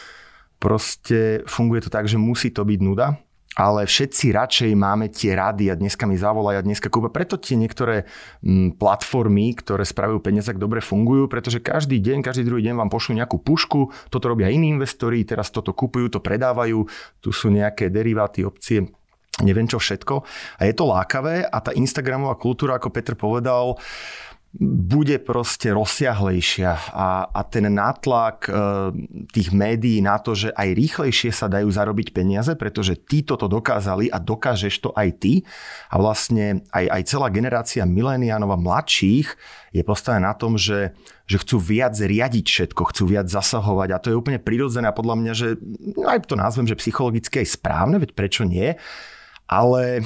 [0.62, 3.20] proste funguje to tak, že musí to byť nuda,
[3.60, 7.12] ale všetci radšej máme tie rady a dneska mi zavolajú a dneska kúpa.
[7.12, 8.08] Preto tie niektoré
[8.40, 12.88] mm, platformy, ktoré spravujú peniaze, tak dobre fungujú, pretože každý deň, každý druhý deň vám
[12.88, 16.88] pošlú nejakú pušku, toto robia iní investori, teraz toto kúpujú, to predávajú,
[17.20, 18.88] tu sú nejaké deriváty, opcie,
[19.44, 20.24] neviem čo všetko.
[20.56, 23.76] A je to lákavé a tá Instagramová kultúra, ako Peter povedal,
[24.60, 26.92] bude proste rozsiahlejšia.
[26.92, 28.54] A, a ten nátlak e,
[29.32, 34.12] tých médií na to, že aj rýchlejšie sa dajú zarobiť peniaze, pretože títo to dokázali
[34.12, 35.34] a dokážeš to aj ty.
[35.88, 39.40] A vlastne aj, aj celá generácia milénianov a mladších
[39.72, 41.00] je postavená na tom, že,
[41.32, 43.90] že chcú viac riadiť všetko, chcú viac zasahovať.
[43.96, 45.48] A to je úplne prirodzené a podľa mňa, že
[45.96, 48.76] no aj to názvem, že psychologicky aj správne, veď prečo nie,
[49.48, 50.04] ale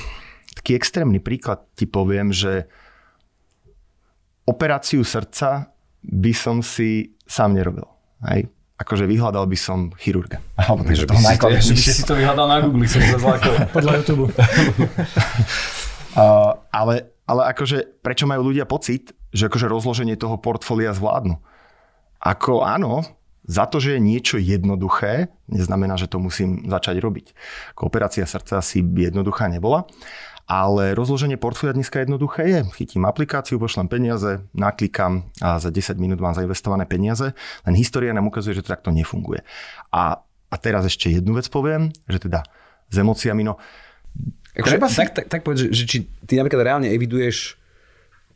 [0.54, 2.70] taký extrémny príklad ti poviem, že
[4.46, 5.74] operáciu srdca
[6.06, 7.86] by som si sám nerobil.
[8.30, 8.50] Hej?
[8.78, 10.40] Akože vyhľadal by som chirurga.
[10.62, 13.18] Alebo že by, si to, že by si to vyhľadal na Google, som sa
[13.78, 14.30] Podľa YouTube.
[16.20, 21.36] uh, ale, ale akože, prečo majú ľudia pocit, že akože rozloženie toho portfólia zvládnu?
[22.22, 23.04] Ako áno,
[23.46, 27.38] za to, že je niečo jednoduché, neznamená, že to musím začať robiť.
[27.78, 29.86] Kooperácia srdca si jednoduchá nebola,
[30.46, 32.62] ale rozloženie portfólia dneska jednoduché je.
[32.78, 37.34] Chytím aplikáciu, pošlem peniaze, naklikám a za 10 minút mám zainvestované peniaze.
[37.66, 39.42] Len história nám ukazuje, že to takto nefunguje.
[39.90, 42.46] A, a teraz ešte jednu vec poviem, že teda
[42.90, 43.58] s emóciami, no...
[44.56, 44.98] Akože, si...
[45.02, 45.98] tak, tak, tak povedz, že, že či
[46.30, 47.60] ty napríklad reálne eviduješ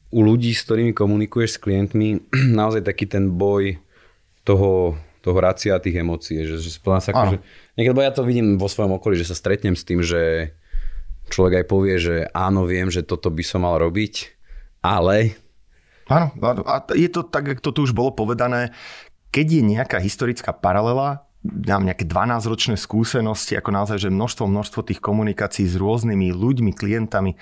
[0.10, 2.26] u ľudí, s ktorými komunikuješ s klientmi,
[2.60, 3.78] naozaj taký ten boj
[4.41, 6.41] toho, toho racia a tých emócií.
[6.41, 7.39] Že, že sa ako, že,
[7.78, 10.52] niekedy, ja to vidím vo svojom okolí, že sa stretnem s tým, že
[11.30, 14.36] človek aj povie, že áno, viem, že toto by som mal robiť,
[14.82, 15.38] ale...
[16.10, 16.65] Áno, áno.
[16.65, 18.74] a je to tak, ako to tu už bolo povedané,
[19.30, 25.00] keď je nejaká historická paralela, dám nejaké 12-ročné skúsenosti, ako naozaj, že množstvo, množstvo tých
[25.00, 27.39] komunikácií s rôznymi ľuďmi, klientami, e,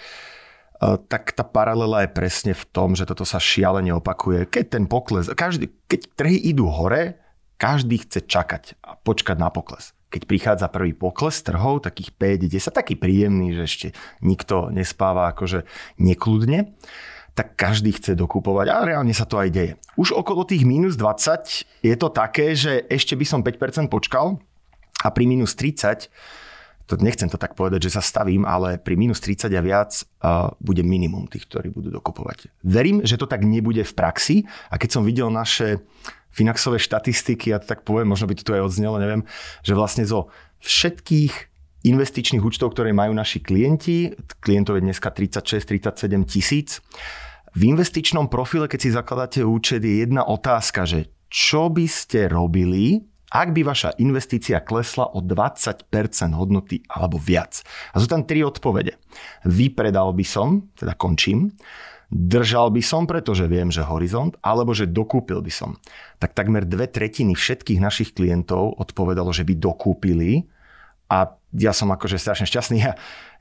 [1.07, 4.45] tak tá paralela je presne v tom, že toto sa šialene opakuje.
[4.51, 7.17] Keď ten pokles, každý, keď trhy idú hore,
[7.57, 12.95] každý chce čakať a počkať na pokles keď prichádza prvý pokles trhov, takých 5-10, taký
[12.95, 13.87] príjemný, že ešte
[14.23, 15.67] nikto nespáva akože
[15.99, 16.75] nekludne,
[17.37, 19.73] tak každý chce dokupovať a reálne sa to aj deje.
[19.93, 24.41] Už okolo tých minus 20 je to také, že ešte by som 5% počkal
[25.05, 26.09] a pri minus 30
[26.87, 29.91] to nechcem to tak povedať, že sa stavím, ale pri minus 30 a viac
[30.23, 32.47] uh, bude minimum tých, ktorí budú dokupovať.
[32.63, 35.83] Verím, že to tak nebude v praxi a keď som videl naše
[36.31, 39.25] Finaxové štatistiky, ja to tak poviem, možno by to tu aj odznelo, neviem,
[39.65, 40.29] že vlastne zo
[40.61, 41.33] všetkých
[41.87, 44.11] investičných účtov, ktoré majú naši klienti,
[44.41, 46.69] klientov je dneska 36-37 tisíc,
[47.57, 53.01] v investičnom profile, keď si zakladáte účet, je jedna otázka, že čo by ste robili,
[53.27, 55.89] ak by vaša investícia klesla o 20%
[56.37, 57.59] hodnoty alebo viac.
[57.91, 58.95] A sú tam tri odpovede.
[59.43, 61.51] Vypredal by som, teda končím,
[62.07, 65.75] Držal by som, pretože viem, že horizont, alebo že dokúpil by som.
[66.23, 70.47] Tak takmer dve tretiny všetkých našich klientov odpovedalo, že by dokúpili
[71.11, 72.77] a ja som akože strašne šťastný.
[72.79, 72.93] Ja,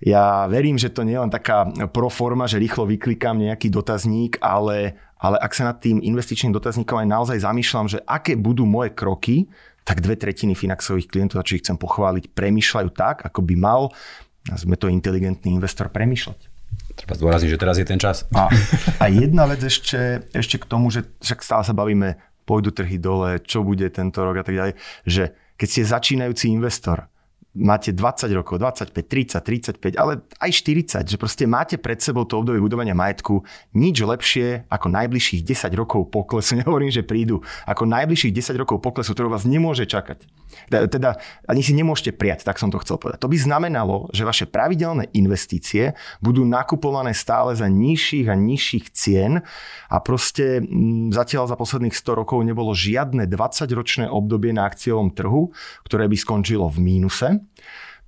[0.02, 4.98] ja verím, že to nie je len taká proforma, že rýchlo vyklikám nejaký dotazník, ale,
[5.18, 9.46] ale ak sa nad tým investičným dotazníkom aj naozaj zamýšľam, že aké budú moje kroky,
[9.86, 13.94] tak dve tretiny Finaxových klientov, čo ich chcem pochváliť, premýšľajú tak, ako by mal,
[14.58, 16.55] sme to inteligentný investor, premýšľať.
[16.96, 18.24] Treba zdôrazniť, že teraz je ten čas.
[18.32, 18.48] A,
[18.98, 22.16] a jedna vec ešte, ešte k tomu, že však stále sa bavíme,
[22.48, 24.72] pôjdu trhy dole, čo bude tento rok a tak ďalej,
[25.04, 27.10] že keď ste začínajúci investor,
[27.56, 32.44] máte 20 rokov, 25, 30, 35, ale aj 40, že proste máte pred sebou to
[32.44, 33.40] obdobie budovania majetku,
[33.72, 39.16] nič lepšie ako najbližších 10 rokov poklesu, nehovorím, že prídu, ako najbližších 10 rokov poklesu,
[39.16, 40.28] ktorý vás nemôže čakať.
[40.70, 43.22] Teda ani si nemôžete prijať, tak som to chcel povedať.
[43.22, 49.32] To by znamenalo, že vaše pravidelné investície budú nakupované stále za nižších a nižších cien
[49.86, 50.64] a proste
[51.14, 55.54] zatiaľ za posledných 100 rokov nebolo žiadne 20-ročné obdobie na akciovom trhu,
[55.86, 57.28] ktoré by skončilo v mínuse.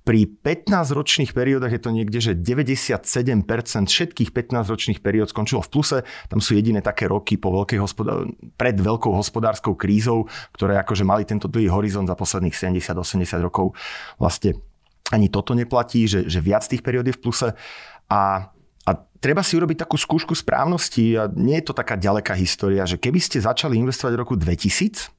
[0.07, 3.45] Pri 15-ročných periódach je to niekde, že 97%
[3.85, 5.97] všetkých 15-ročných periód skončilo v pluse.
[6.31, 8.25] Tam sú jediné také roky po veľkej hospodár-
[8.57, 10.25] pred veľkou hospodárskou krízou,
[10.55, 13.77] ktoré akože mali tento dlhý horizont za posledných 70-80 rokov.
[14.17, 14.57] Vlastne
[15.13, 17.47] ani toto neplatí, že, že viac tých periód je v pluse.
[18.09, 18.49] A
[18.89, 22.97] a treba si urobiť takú skúšku správnosti a nie je to taká ďaleká história, že
[22.97, 25.13] keby ste začali investovať v roku 2000,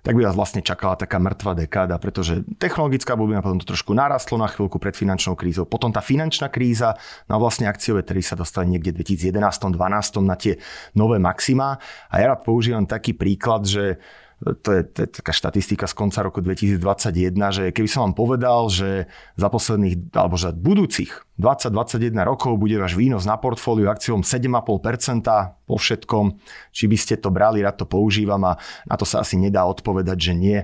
[0.00, 4.40] tak by vás vlastne čakala taká mŕtva dekáda, pretože technologická bublina potom to trošku narastlo
[4.40, 5.68] na chvíľku pred finančnou krízou.
[5.68, 6.96] Potom tá finančná kríza,
[7.28, 10.56] no a vlastne akciové trhy sa dostali niekde v 2011-2012 na tie
[10.96, 11.76] nové maxima.
[12.08, 14.00] A ja rád používam taký príklad, že
[14.40, 18.72] to je, to je taká štatistika z konca roku 2021, že keby som vám povedal,
[18.72, 19.04] že
[19.36, 25.76] za posledných, alebo že budúcich 20-21 rokov bude váš výnos na portfóliu akciom 7,5% po
[25.76, 26.40] všetkom,
[26.72, 28.56] či by ste to brali, rád to používam a
[28.88, 30.60] na to sa asi nedá odpovedať, že nie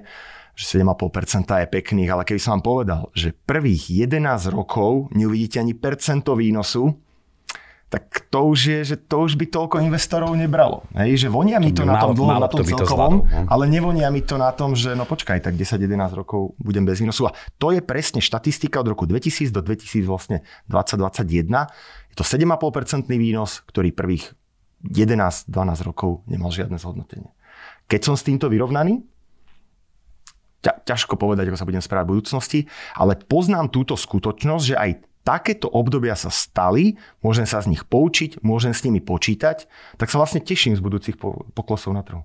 [0.56, 5.76] že 7,5% je pekných, ale keby som vám povedal, že prvých 11 rokov neuvidíte ani
[5.76, 6.96] percento výnosu,
[7.86, 10.82] tak to už je, že to už by toľko investorov nebralo.
[10.98, 13.46] Hej, že vonia mi to, to na tom dlhom, na tom celkovom, to no.
[13.46, 17.30] ale nevonia mi to na tom, že no počkaj, tak 10-11 rokov budem bez výnosu.
[17.30, 21.46] A to je presne štatistika od roku 2000 do 2000 vlastne 2021.
[22.10, 24.34] Je to 7,5% výnos, ktorý prvých
[24.82, 25.46] 11-12
[25.86, 27.30] rokov nemal žiadne zhodnotenie.
[27.86, 29.06] Keď som s týmto vyrovnaný,
[30.66, 32.60] ťažko povedať, ako sa budem správať v budúcnosti,
[32.98, 34.90] ale poznám túto skutočnosť, že aj
[35.26, 39.66] takéto obdobia sa stali, môžem sa z nich poučiť, môžem s nimi počítať,
[39.98, 41.18] tak sa vlastne teším z budúcich
[41.50, 42.22] poklesov na trhu.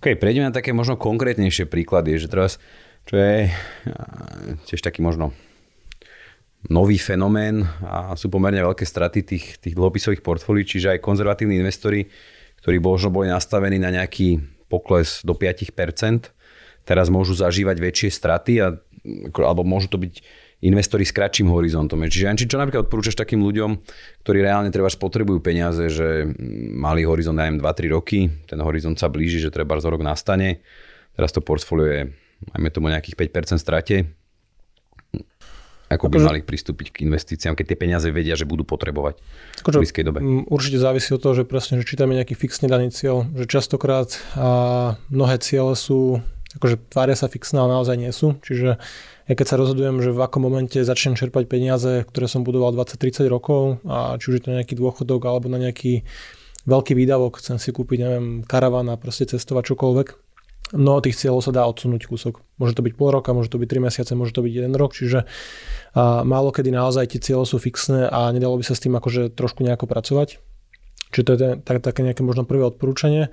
[0.00, 2.56] OK, prejdeme na také možno konkrétnejšie príklady, že teraz,
[3.04, 3.52] čo je
[4.64, 5.36] tiež taký možno
[6.72, 12.08] nový fenomén a sú pomerne veľké straty tých, tých dlhopisových portfólií, čiže aj konzervatívni investori,
[12.64, 16.34] ktorí možno boli nastavení na nejaký pokles do 5%,
[16.82, 18.74] teraz môžu zažívať väčšie straty a,
[19.38, 20.14] alebo môžu to byť
[20.58, 22.02] investori s kratším horizontom.
[22.10, 23.78] Čiže čo napríklad odporúčaš takým ľuďom,
[24.26, 26.26] ktorí reálne treba potrebujú peniaze, že
[26.74, 30.66] mali horizont, neviem, 2-3 roky, ten horizont sa blíži, že treba za rok nastane,
[31.14, 32.02] teraz to portfólio je,
[32.54, 34.10] majme tomu nejakých 5% strate,
[35.88, 39.24] ako by akože, mali pristúpiť k investíciám, keď tie peniaze vedia, že budú potrebovať
[39.64, 40.20] akože, v blízkej dobe?
[40.50, 45.00] Určite závisí od toho, že presne, že čítame nejaký fixný daný cieľ, že častokrát a
[45.08, 46.20] mnohé ciele sú,
[46.60, 48.36] akože tvária sa fixné, ale naozaj nie sú.
[48.44, 48.76] Čiže
[49.28, 53.28] ja keď sa rozhodujem, že v akom momente začnem čerpať peniaze, ktoré som budoval 20-30
[53.28, 56.08] rokov, a či už je to nejaký dôchodok alebo na nejaký
[56.64, 60.08] veľký výdavok, chcem si kúpiť, neviem, karavan a proste cestovať čokoľvek,
[60.76, 62.44] mnoho tých cieľov sa dá odsunúť kúsok.
[62.60, 64.92] Môže to byť pol roka, môže to byť 3 mesiace, môže to byť jeden rok,
[64.92, 65.24] čiže
[65.96, 69.32] a málo kedy naozaj tie cieľe sú fixné a nedalo by sa s tým akože
[69.32, 70.40] trošku nejako pracovať.
[71.08, 73.32] Čiže to je ten, tak, také nejaké možno prvé odporúčanie.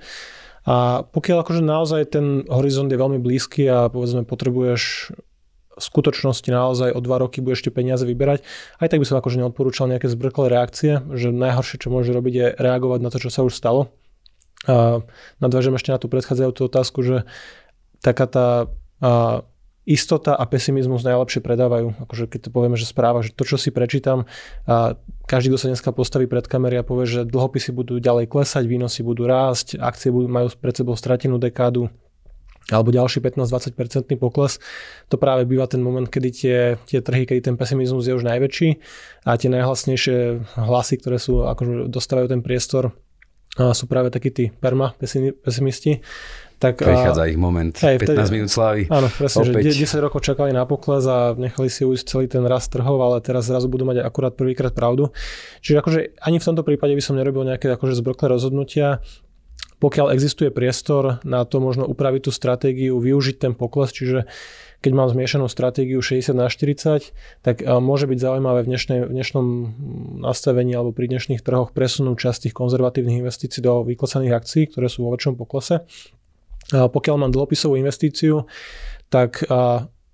[0.64, 5.12] A pokiaľ akože naozaj ten horizont je veľmi blízky a povedzme potrebuješ
[5.76, 8.40] v skutočnosti naozaj o dva roky budeš tie peniaze vyberať.
[8.80, 12.46] Aj tak by som akože neodporúčal nejaké zbrklé reakcie, že najhoršie, čo môže robiť, je
[12.56, 13.92] reagovať na to, čo sa už stalo.
[14.64, 15.04] A
[15.38, 17.16] nadvážem ešte na tú predchádzajúcu otázku, že
[18.00, 18.46] taká tá
[19.04, 19.44] a,
[19.86, 21.94] istota a pesimizmus najlepšie predávajú.
[22.08, 24.26] Akože keď to povieme, že správa, že to, čo si prečítam,
[24.66, 24.96] a
[25.28, 29.04] každý, kto sa dneska postaví pred kamery a povie, že dlhopisy budú ďalej klesať, výnosy
[29.04, 31.92] budú rásť, akcie budú, majú pred sebou stratenú dekádu,
[32.70, 34.58] alebo ďalší 15-20% pokles,
[35.06, 38.68] to práve býva ten moment, kedy tie, tie trhy, kedy ten pesimizmus je už najväčší
[39.22, 40.16] a tie najhlasnejšie
[40.58, 42.90] hlasy, ktoré sú, akože dostávajú ten priestor,
[43.56, 44.92] sú práve takí tí perma
[45.44, 46.04] pesimisti.
[46.56, 48.88] Tak, Prichádza ich moment, 15 vtedy, minút slávy.
[48.88, 49.76] Áno, presne, Opäť.
[49.76, 53.20] že 10 rokov čakali na pokles a nechali si ujsť celý ten rast trhov, ale
[53.20, 55.12] teraz zrazu budú mať akurát prvýkrát pravdu.
[55.60, 59.04] Čiže akože ani v tomto prípade by som nerobil nejaké akože zbrklé rozhodnutia
[59.76, 64.24] pokiaľ existuje priestor na to možno upraviť tú stratégiu, využiť ten pokles, čiže
[64.80, 67.12] keď mám zmiešanú stratégiu 60 na 40,
[67.42, 69.46] tak môže byť zaujímavé v, dnešnej, v dnešnom
[70.20, 75.04] nastavení alebo pri dnešných trhoch presunúť časť tých konzervatívnych investícií do vyklesaných akcií, ktoré sú
[75.04, 75.84] vo väčšom poklese.
[76.72, 78.46] Pokiaľ mám dlhopisovú investíciu,
[79.10, 79.42] tak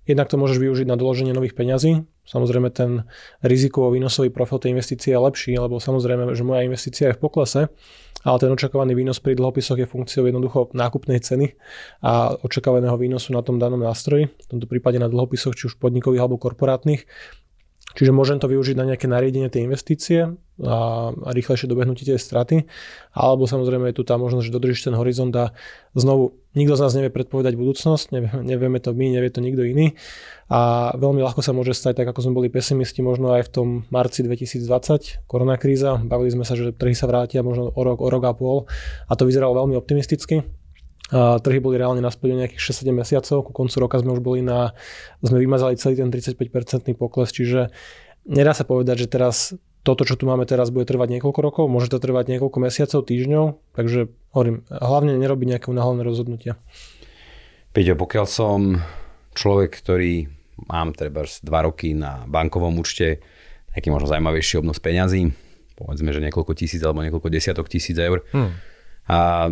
[0.07, 3.03] jednak to môžeš využiť na doloženie nových peňazí, Samozrejme ten
[3.43, 7.61] rizikovo výnosový profil tej investície je lepší, lebo samozrejme, že moja investícia je v poklese,
[8.23, 11.53] ale ten očakávaný výnos pri dlhopisoch je funkciou jednoducho nákupnej ceny
[12.03, 16.23] a očakávaného výnosu na tom danom nástroji, v tomto prípade na dlhopisoch, či už podnikových
[16.23, 17.03] alebo korporátnych.
[17.93, 20.33] Čiže môžem to využiť na nejaké nariadenie tej investície a,
[21.13, 22.65] rýchlejšie dobehnutie tej straty.
[23.13, 25.53] Alebo samozrejme je tu tá možnosť, že dodržíš ten horizont a
[25.93, 28.13] znovu nikto z nás nevie predpovedať budúcnosť,
[28.45, 29.97] nevieme, to my, nevie to nikto iný.
[30.53, 33.67] A veľmi ľahko sa môže stať, tak ako sme boli pesimisti možno aj v tom
[33.89, 35.97] marci 2020, koronakríza.
[36.05, 38.69] Bavili sme sa, že trhy sa vrátia možno o rok, o rok a pol
[39.09, 40.45] a to vyzeralo veľmi optimisticky
[41.09, 44.45] A trhy boli reálne naspäť o nejakých 6-7 mesiacov, ku koncu roka sme už boli
[44.45, 44.77] na,
[45.25, 47.73] sme vymazali celý ten 35-percentný pokles, čiže
[48.29, 51.91] nedá sa povedať, že teraz toto, čo tu máme teraz, bude trvať niekoľko rokov, môže
[51.91, 56.55] to trvať niekoľko mesiacov, týždňov, takže hovorím, hlavne nerobiť nejaké unáhlené rozhodnutia.
[57.75, 58.79] Peťo, pokiaľ som
[59.35, 60.31] človek, ktorý
[60.71, 63.19] mám treba 2 roky na bankovom účte,
[63.75, 65.33] nejaký možno zaujímavejší obnos peňazí,
[65.75, 68.21] povedzme, že niekoľko tisíc alebo niekoľko desiatok tisíc eur.
[68.31, 68.53] Hmm.
[69.09, 69.49] A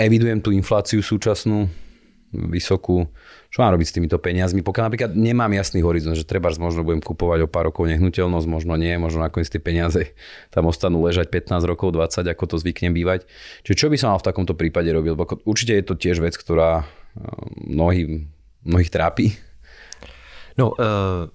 [0.00, 1.68] evidujem tú infláciu súčasnú,
[2.32, 3.06] vysokú.
[3.52, 4.64] Čo mám robiť s týmito peniazmi?
[4.64, 8.80] Pokiaľ napríklad nemám jasný horizont, že treba možno budem kupovať o pár rokov nehnuteľnosť, možno
[8.80, 10.16] nie, možno nakoniec tie peniaze
[10.54, 13.28] tam ostanú ležať 15 rokov, 20, ako to zvyknem bývať.
[13.68, 15.12] Čiže čo by som mal v takomto prípade robil?
[15.44, 16.88] Určite je to tiež vec, ktorá
[17.60, 18.24] mnohých,
[18.64, 19.36] mnohých trápi.
[20.56, 21.28] No, uh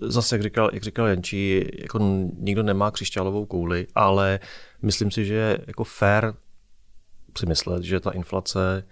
[0.00, 1.98] zase, jak říkal, jak říkal Jančí, jako
[2.38, 4.40] nikdo nemá křišťálovou kouli, ale
[4.82, 6.32] myslím si, že je jako fair
[7.38, 8.84] si myslet, že ta inflace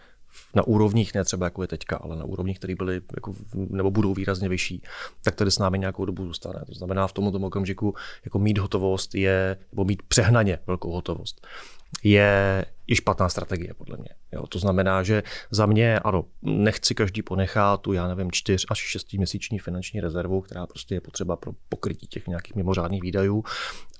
[0.54, 4.14] na úrovních, ne třeba jako je teďka, ale na úrovních, které byly jako, nebo budou
[4.14, 4.82] výrazně vyšší,
[5.24, 6.64] tak tady s námi nějakou dobu zůstane.
[6.66, 11.46] To znamená, v tomto okamžiku jako mít hotovost je, nebo mít přehnaně velkou hotovost
[12.02, 14.08] je i špatná strategie, podle mě.
[14.32, 18.78] Jo, to znamená, že za mě, ano, nechci každý ponechat tu, já nevím, čtyř až
[18.78, 23.44] šestiměsíční finanční rezervu, která prostě je potřeba pro pokrytí těch nějakých mimořádných výdajů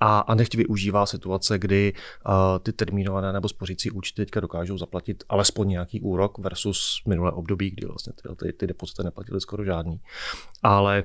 [0.01, 1.93] a, a nechť využívá situace, kdy
[2.27, 2.33] uh,
[2.63, 7.87] ty termínované nebo spořící účty teďka dokážou zaplatit alespoň nějaký úrok versus minulé období, kdy
[7.87, 10.01] vlastně ty, ty, ty depozity neplatily skoro žádný.
[10.63, 11.05] Ale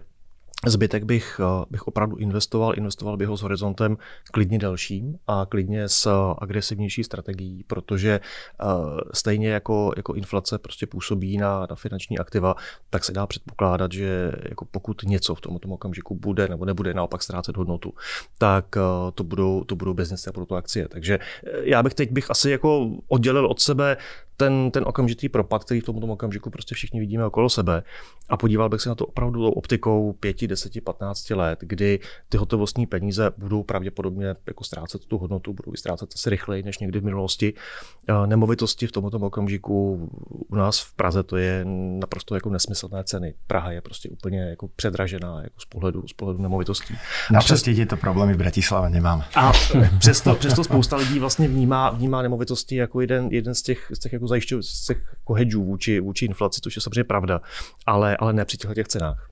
[0.66, 3.98] Zbytek bych, eh, bych opravdu investoval, investoval bych ho s horizontem
[4.32, 8.66] klidně delším a klidně s eh, agresivnější strategií, protože eh,
[9.14, 12.56] stejně jako, jako inflace prostě působí na, na finanční aktiva,
[12.90, 17.24] tak se dá předpokládat, že jako pokud něco v tomto okamžiku bude nebo nebude naopak
[17.24, 17.94] ztrácet hodnotu,
[18.38, 18.66] tak
[19.16, 20.88] to budou, to budou biznesy a budou to akcie.
[20.88, 21.20] Takže
[21.62, 23.98] já bych teď bych asi jako oddělil od sebe
[24.38, 27.84] ten, ten okamžitý propad, který v tomto okamžiku prostě všichni vidíme okolo sebe
[28.30, 32.00] a podíval bych se na to opravdu optikou 5, 10, 15 let, kdy
[32.30, 37.00] ty hotovostní peníze budou pravděpodobně jako ztrácet tu hodnotu, budou ztrácet asi rychleji než někdy
[37.00, 37.54] v minulosti.
[38.26, 40.10] Nemovitosti v tomto okamžiku
[40.50, 41.66] u nás v Praze to je
[42.00, 43.34] naprosto jako nesmyslné ceny.
[43.48, 46.96] Praha je prostě úplně jako předražená jako z pohledu, z pohledu nemovitostí.
[47.32, 49.24] Naštěstí tyto problémy v Bratislave nemám.
[49.36, 49.52] A
[50.00, 54.14] přesto, přesto spousta lidí vlastně vnímá, vnímá nemovitosti jako jeden, jeden z těch, z těch
[54.14, 57.42] jako zajišťují z těch jako hedžů vůči, vůči inflaci, což je samozřejmě pravda,
[57.86, 59.30] ale, ale ne při těchto těch cenách.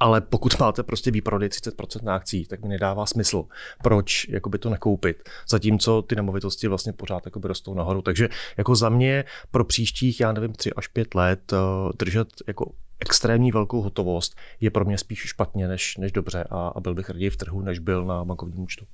[0.00, 3.44] Ale pokud máte prostě výprodej 30% na akcích, tak mi nedává smysl,
[3.82, 5.28] proč jakoby to nekoupit.
[5.48, 8.02] Zatímco ty nemovitosti vlastně pořád jakoby rostou nahoru.
[8.02, 11.58] Takže jako za mě pro příštích, já nevím, 3 až 5 let uh,
[11.98, 16.80] držet jako extrémní velkou hotovost je pro mě spíš špatně než, než dobře a, a
[16.80, 18.86] byl bych raději v trhu, než byl na bankovním účtu.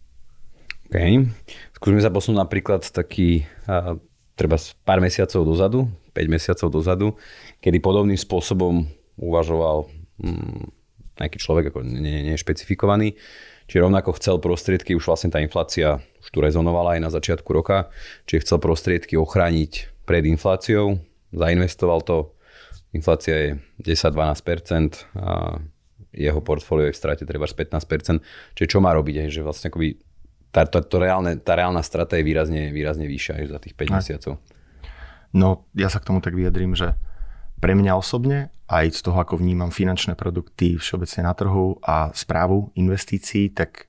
[0.85, 1.01] OK.
[1.73, 3.97] Skúsme sa posunúť napríklad taký uh,
[4.37, 7.07] treba pár mesiacov dozadu, 5 mesiacov dozadu,
[7.65, 8.85] kedy podobným spôsobom
[9.17, 9.89] uvažoval
[10.21, 10.84] mm,
[11.21, 11.87] nejaký človek, ako
[12.35, 13.15] nešpecifikovaný,
[13.71, 17.93] či rovnako chcel prostriedky, už vlastne tá inflácia už tu rezonovala aj na začiatku roka,
[18.25, 21.01] či chcel prostriedky ochrániť pred infláciou,
[21.33, 22.33] zainvestoval to,
[22.97, 23.51] inflácia je
[23.85, 25.61] 10-12% a
[26.15, 28.23] jeho portfólio je v strate treba 15%,
[28.55, 29.99] čiže čo má robiť, že vlastne akoby
[30.55, 33.83] tá, tá, to reálne, tá reálna strata je výrazne, výrazne vyššia aj za tých 5
[33.83, 33.91] aj.
[33.99, 34.33] mesiacov.
[35.35, 36.95] No, ja sa k tomu tak vyjadrím, že
[37.65, 42.69] pre mňa osobne, aj z toho, ako vnímam finančné produkty všeobecne na trhu a správu
[42.77, 43.89] investícií, tak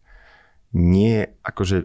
[0.71, 1.78] nie je akože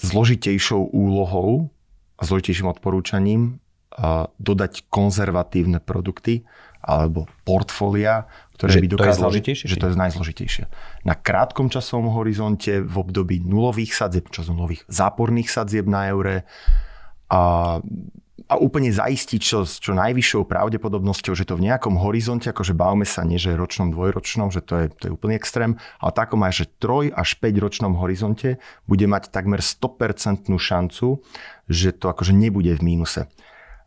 [0.00, 1.68] zložitejšou úlohou
[2.16, 3.60] a zložitejším odporúčaním
[4.40, 6.48] dodať konzervatívne produkty
[6.80, 9.04] alebo portfólia, ktoré že by dokázali...
[9.04, 9.66] To je zložitejšie?
[9.68, 10.64] Že to je najzložitejšie.
[11.04, 16.48] Na krátkom časovom horizonte, v období nulových sadzieb, časom nulových záporných sadzieb na eure
[17.28, 17.76] a,
[18.46, 23.08] a úplne zaistiť čo, s čo najvyššou pravdepodobnosťou, že to v nejakom horizonte, akože bavme
[23.08, 26.52] sa nie, že ročnom, dvojročnom, že to je, to je úplný extrém, ale takom aj,
[26.52, 31.24] že troj až 5 ročnom horizonte bude mať takmer 100% šancu,
[31.66, 33.24] že to akože nebude v mínuse.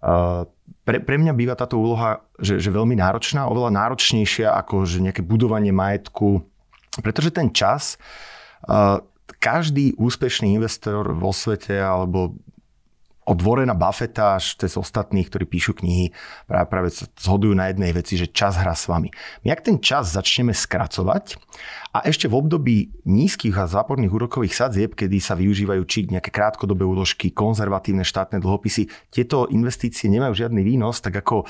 [0.02, 0.50] Uh,
[0.82, 5.22] pre, pre mňa býva táto úloha že, že veľmi náročná, oveľa náročnejšia ako že nejaké
[5.22, 6.42] budovanie majetku,
[7.06, 8.02] pretože ten čas,
[9.40, 12.36] každý úspešný investor vo svete alebo
[13.30, 16.10] od Warrena Buffetta až cez ostatných, ktorí píšu knihy,
[16.50, 16.90] práve, práve
[17.22, 19.14] zhodujú na jednej veci, že čas hrá s vami.
[19.46, 21.38] My ak ten čas začneme skracovať
[21.94, 26.82] a ešte v období nízkych a záporných úrokových sadzieb, kedy sa využívajú či nejaké krátkodobé
[26.82, 31.46] úložky, konzervatívne štátne dlhopisy, tieto investície nemajú žiadny výnos, tak ako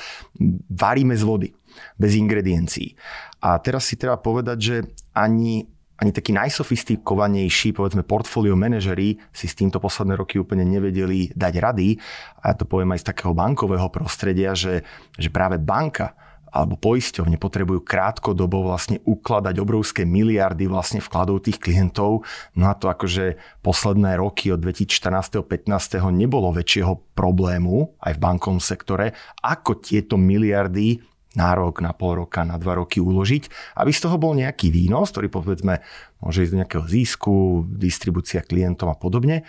[0.67, 1.49] varíme z vody
[1.95, 2.99] bez ingrediencií.
[3.39, 4.75] A teraz si treba povedať, že
[5.15, 11.53] ani ani takí najsofistikovanejší, povedzme, portfólio manažerí si s týmto posledné roky úplne nevedeli dať
[11.59, 11.99] rady.
[12.39, 14.87] A ja to poviem aj z takého bankového prostredia, že,
[15.19, 16.15] že práve banka
[16.49, 22.25] alebo poisťovne potrebujú krátkodobo vlastne ukladať obrovské miliardy vlastne vkladov tých klientov.
[22.57, 25.45] No a to akože posledné roky od 2014.
[25.45, 26.01] 15.
[26.09, 29.13] nebolo väčšieho problému aj v bankovom sektore,
[29.45, 34.17] ako tieto miliardy na rok, na pol roka, na dva roky uložiť, aby z toho
[34.17, 35.85] bol nejaký výnos, ktorý povedzme
[36.25, 37.35] môže ísť do nejakého zisku,
[37.69, 39.45] distribúcia klientom a podobne.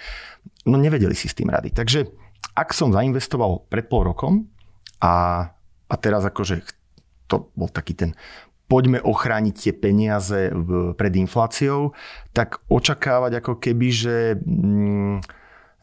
[0.69, 1.73] No nevedeli si s tým rady.
[1.73, 2.13] Takže
[2.53, 4.53] ak som zainvestoval pred pol rokom
[5.01, 5.49] a,
[5.89, 6.61] a teraz akože
[7.31, 8.13] to bol taký ten
[8.71, 10.55] poďme ochrániť tie peniaze
[10.95, 11.91] pred infláciou,
[12.31, 15.40] tak očakávať ako keby, že mm,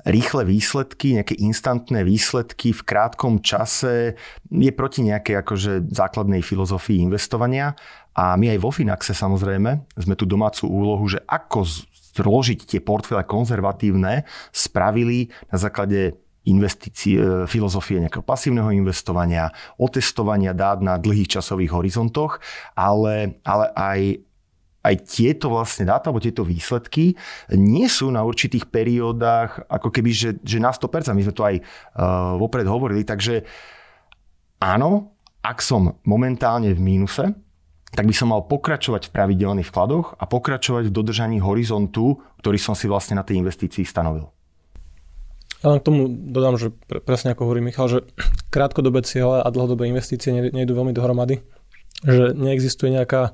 [0.08, 4.16] rýchle výsledky, nejaké instantné výsledky v krátkom čase
[4.47, 7.76] je proti nejakej akože základnej filozofii investovania.
[8.18, 11.68] A my aj vo Finaxe samozrejme sme tu domácu úlohu, že ako
[12.18, 20.80] zložiť tie portfólia konzervatívne spravili na základe investície, e, filozofie nejakého pasívneho investovania, otestovania dát
[20.80, 22.39] na dlhých časových horizontoch,
[22.74, 23.99] ale, ale aj,
[24.88, 27.20] aj tieto vlastne dáta, alebo tieto výsledky
[27.52, 31.12] nie sú na určitých periódach ako keby, že, že na 100%.
[31.12, 33.44] My sme to aj uh, vopred hovorili, takže
[34.64, 35.12] áno,
[35.44, 37.36] ak som momentálne v mínuse,
[37.92, 42.76] tak by som mal pokračovať v pravidelných vkladoch a pokračovať v dodržaní horizontu, ktorý som
[42.76, 44.28] si vlastne na tej investícii stanovil.
[45.66, 48.00] Ja len k tomu dodám, že pre, presne ako hovorí Michal, že
[48.54, 51.42] krátkodobé ciele a dlhodobé investície nejdu veľmi dohromady.
[52.06, 53.34] Že neexistuje nejaká,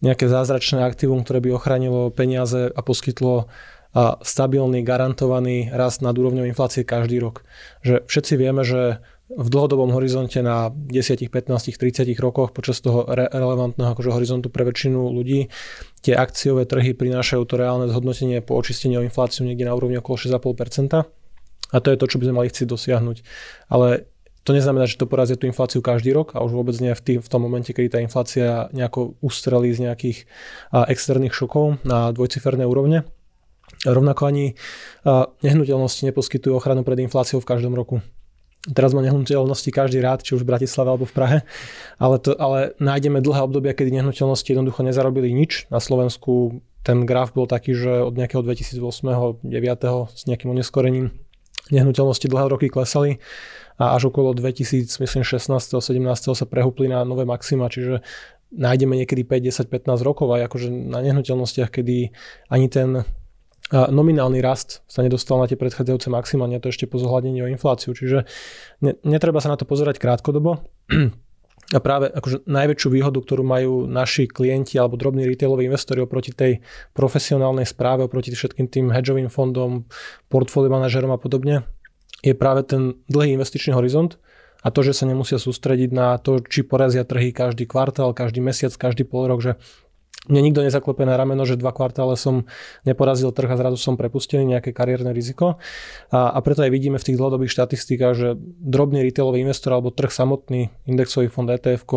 [0.00, 3.48] nejaké zázračné aktívum, ktoré by ochránilo peniaze a poskytlo
[3.90, 7.42] a stabilný, garantovaný rast nad úrovňou inflácie každý rok.
[7.82, 13.30] Že všetci vieme, že v dlhodobom horizonte na 10, 15, 30 rokoch počas toho re-
[13.30, 15.46] relevantného akože horizontu pre väčšinu ľudí
[16.02, 20.18] tie akciové trhy prinášajú to reálne zhodnotenie po očistení o infláciu niekde na úrovni okolo
[20.18, 21.06] 6,5%.
[21.70, 23.16] A to je to, čo by sme mali chcieť dosiahnuť.
[23.70, 24.09] Ale
[24.44, 27.12] to neznamená, že to porazí tú infláciu každý rok a už vôbec nie v, tý,
[27.20, 30.24] v tom momente, kedy tá inflácia nejako ustrelí z nejakých
[30.72, 33.04] a, externých šokov na dvojciferné úrovne.
[33.84, 34.46] Rovnako ani
[35.04, 38.00] a, nehnuteľnosti neposkytujú ochranu pred infláciou v každom roku.
[38.60, 41.38] Teraz má nehnuteľnosti každý rád, či už v Bratislave alebo v Prahe,
[41.96, 45.64] ale, to, ale nájdeme dlhé obdobia, kedy nehnuteľnosti jednoducho nezarobili nič.
[45.72, 51.12] Na Slovensku ten graf bol taký, že od nejakého 2008 9 s nejakým oneskorením
[51.72, 53.20] nehnuteľnosti dlhé roky klesali
[53.80, 55.80] a až okolo 2016 17
[56.36, 58.04] sa prehúpli na nové maxima, čiže
[58.52, 62.12] nájdeme niekedy 5, 10, 15 rokov aj akože na nehnuteľnostiach, kedy
[62.52, 63.08] ani ten
[63.70, 67.94] nominálny rast sa nedostal na tie predchádzajúce maxima, nie to ešte po zohľadení o infláciu.
[67.94, 68.26] Čiže
[68.82, 70.66] ne, netreba sa na to pozerať krátkodobo.
[71.70, 76.58] A práve akože najväčšiu výhodu, ktorú majú naši klienti alebo drobní retailoví investori oproti tej
[76.98, 79.86] profesionálnej správe, oproti všetkým tým hedžovým fondom,
[80.26, 81.62] portfólio manažerom a podobne,
[82.20, 84.20] je práve ten dlhý investičný horizont
[84.60, 88.72] a to, že sa nemusia sústrediť na to, či porazia trhy každý kvartál, každý mesiac,
[88.76, 89.52] každý pol rok, že
[90.28, 92.44] mne nikto nezaklope na rameno, že dva kvartále som
[92.84, 95.56] neporazil trh a zrazu som prepustený nejaké kariérne riziko.
[96.12, 98.28] A, a preto aj vidíme v tých dlhodobých štatistikách, že
[98.60, 101.88] drobný retailový investor alebo trh samotný, indexový fond ETF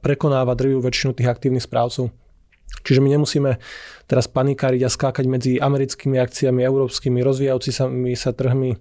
[0.00, 2.08] prekonáva drvivú väčšinu tých aktívnych správcov.
[2.88, 3.60] Čiže my nemusíme
[4.08, 8.80] teraz panikáriť a skákať medzi americkými akciami, európskymi, rozvíjajúcimi sa trhmi,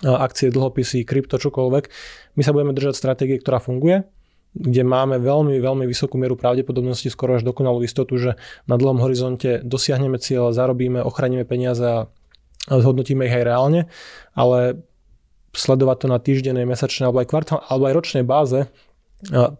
[0.00, 1.84] akcie, dlhopisy, krypto, čokoľvek.
[2.40, 4.08] My sa budeme držať stratégie, ktorá funguje
[4.52, 8.30] kde máme veľmi, veľmi vysokú mieru pravdepodobnosti, skoro až dokonalú istotu, že
[8.68, 11.98] na dlhom horizonte dosiahneme cieľ, zarobíme, ochránime peniaze a
[12.68, 13.80] zhodnotíme ich aj reálne,
[14.36, 14.84] ale
[15.56, 18.68] sledovať to na týždennej, mesačnej alebo aj kvartál, alebo aj ročnej báze,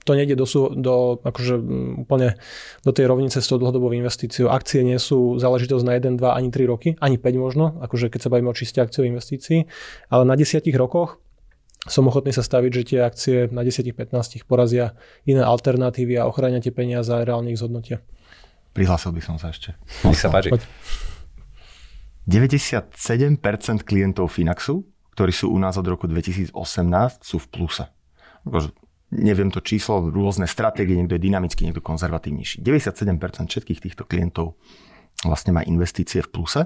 [0.02, 1.54] to nejde do, do akože
[2.02, 2.34] úplne
[2.82, 4.50] do tej rovnice s tou dlhodobou investíciou.
[4.50, 8.20] Akcie nie sú záležitosť na 1, 2, ani 3 roky, ani 5 možno, akože keď
[8.26, 9.70] sa bavíme o čiste akciovej investícii,
[10.10, 11.22] ale na 10 rokoch
[11.86, 14.94] som ochotný sa staviť, že tie akcie na 10-15 porazia
[15.26, 17.98] iné alternatívy a ochránia tie peniaze a reálne ich zhodnotia.
[18.70, 19.74] Prihlásil by som sa ešte.
[20.06, 20.54] Nech sa páči.
[22.30, 22.94] 97%
[23.82, 24.86] klientov Finaxu,
[25.18, 26.54] ktorí sú u nás od roku 2018,
[27.18, 27.84] sú v pluse.
[29.12, 32.64] Neviem to číslo, rôzne stratégie, niekto je dynamický, niekto konzervatívnejší.
[32.64, 34.56] 97% všetkých týchto klientov
[35.20, 36.64] vlastne má investície v pluse.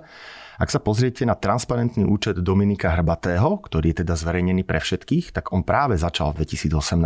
[0.56, 5.52] Ak sa pozriete na transparentný účet Dominika Hrbatého, ktorý je teda zverejnený pre všetkých, tak
[5.52, 6.96] on práve začal v 2018.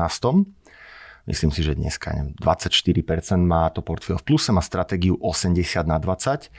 [1.27, 5.99] Myslím si, že dneska neviem, 24% má to portfól v pluse, má stratégiu 80 na
[5.99, 6.53] 20.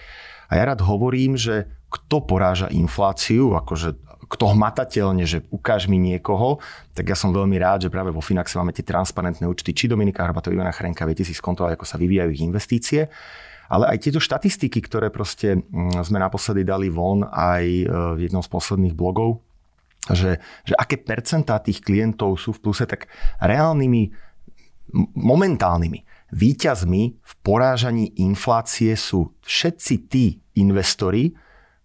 [0.49, 3.99] A ja rád hovorím, že kto poráža infláciu, akože
[4.31, 6.63] kto hmatateľne, že ukáž mi niekoho,
[6.95, 10.23] tak ja som veľmi rád, že práve vo Finaxe máme tie transparentné účty, či Dominika
[10.23, 13.11] Hrbatého, Ivana Chrenka, viete si skontrolovať, ako sa vyvíjajú ich investície.
[13.71, 18.43] ale aj tieto štatistiky, ktoré proste mm, sme naposledy dali von aj e, v jednom
[18.43, 19.43] z posledných blogov,
[20.11, 24.11] že, že aké percentá tých klientov sú v pluse, tak reálnymi,
[25.15, 25.99] momentálnymi
[26.31, 31.35] výťazmi v porážaní inflácie sú všetci tí investori,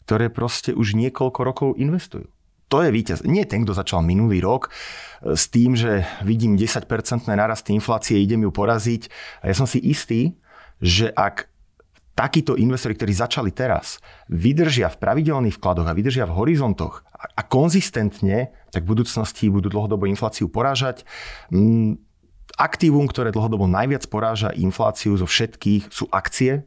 [0.07, 2.31] ktoré proste už niekoľko rokov investujú
[2.67, 3.23] to je víťaz.
[3.23, 6.83] Nie ten, kto začal minulý rok e, s tým, že vidím 10%
[7.31, 9.07] narasty inflácie, idem ju poraziť.
[9.47, 10.35] A ja som si istý,
[10.83, 11.47] že ak
[12.19, 18.51] takíto investori, ktorí začali teraz, vydržia v pravidelných vkladoch a vydržia v horizontoch a konzistentne,
[18.73, 21.05] tak v budúcnosti budú dlhodobo infláciu porážať.
[21.53, 22.01] Mm,
[22.57, 26.65] aktívum, ktoré dlhodobo najviac poráža infláciu zo všetkých, sú akcie,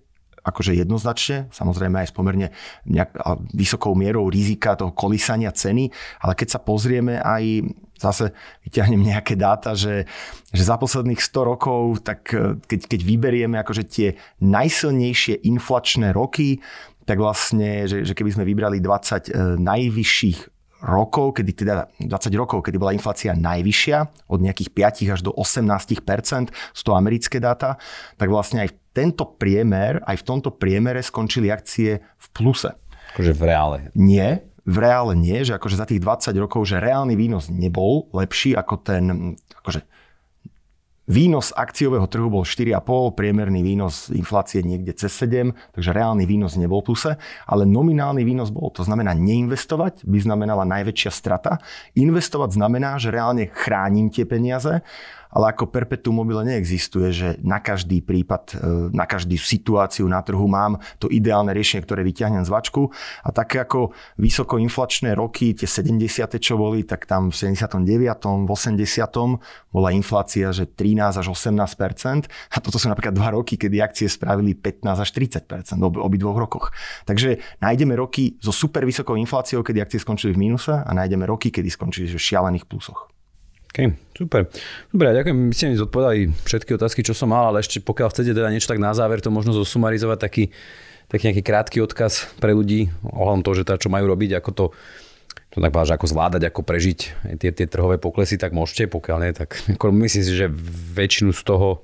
[0.50, 2.48] akože jednoznačne, samozrejme aj s pomerne
[2.90, 3.14] nejak,
[3.54, 7.70] vysokou mierou rizika toho kolísania ceny, ale keď sa pozrieme aj
[8.00, 8.32] zase
[8.64, 10.08] vyťahnem nejaké dáta, že,
[10.56, 16.64] že za posledných 100 rokov, tak e, keď, keď vyberieme akože tie najsilnejšie inflačné roky,
[17.04, 18.88] tak vlastne, že, že keby sme vybrali 20
[19.28, 25.22] e, najvyšších rokov, kedy teda 20 rokov, kedy bola inflácia najvyššia, od nejakých 5 až
[25.24, 26.00] do 18
[26.72, 27.76] sú to americké dáta,
[28.16, 32.72] tak vlastne aj tento priemer, aj v tomto priemere skončili akcie v pluse.
[33.16, 33.78] Akože v reále.
[33.96, 38.54] Nie, v reále nie, že akože za tých 20 rokov, že reálny výnos nebol lepší
[38.54, 39.82] ako ten, akože
[41.10, 46.86] Výnos akciového trhu bol 4,5, priemerný výnos inflácie niekde cez 7, takže reálny výnos nebol
[46.86, 47.18] pluse,
[47.50, 48.70] ale nominálny výnos bol.
[48.78, 51.58] To znamená, neinvestovať by znamenala najväčšia strata.
[51.98, 54.86] Investovať znamená, že reálne chránim tie peniaze
[55.30, 58.56] ale ako perpetuum mobile neexistuje, že na každý prípad, e,
[58.90, 62.90] na každú situáciu na trhu mám to ideálne riešenie, ktoré vyťahnem z vačku
[63.22, 66.42] a také ako vysokoinflačné roky, tie 70.
[66.42, 68.46] čo boli, tak tam v 79.
[68.46, 69.38] v 80.
[69.70, 74.58] bola inflácia, že 13 až 18 a toto sú napríklad dva roky, kedy akcie spravili
[74.58, 75.46] 15 až 30
[75.78, 76.74] v obi dvoch rokoch.
[77.06, 81.54] Takže nájdeme roky so super vysokou infláciou, kedy akcie skončili v mínuse a nájdeme roky,
[81.54, 83.19] kedy skončili v šialených plusoch.
[83.80, 84.42] OK, super.
[84.92, 85.38] Dobre, ďakujem.
[85.40, 88.68] My ste mi zodpovedali všetky otázky, čo som mal, ale ešte pokiaľ chcete teda niečo
[88.68, 90.44] tak na záver, to možno zosumarizovať taký,
[91.08, 94.66] taký nejaký krátky odkaz pre ľudí ohľadom toho, že teda čo majú robiť, ako to
[95.50, 97.00] to tak povedať, ako zvládať, ako prežiť
[97.42, 99.58] tie, tie trhové poklesy, tak môžete, pokiaľ nie, tak
[100.06, 100.46] myslím si, že
[100.94, 101.82] väčšinu z toho,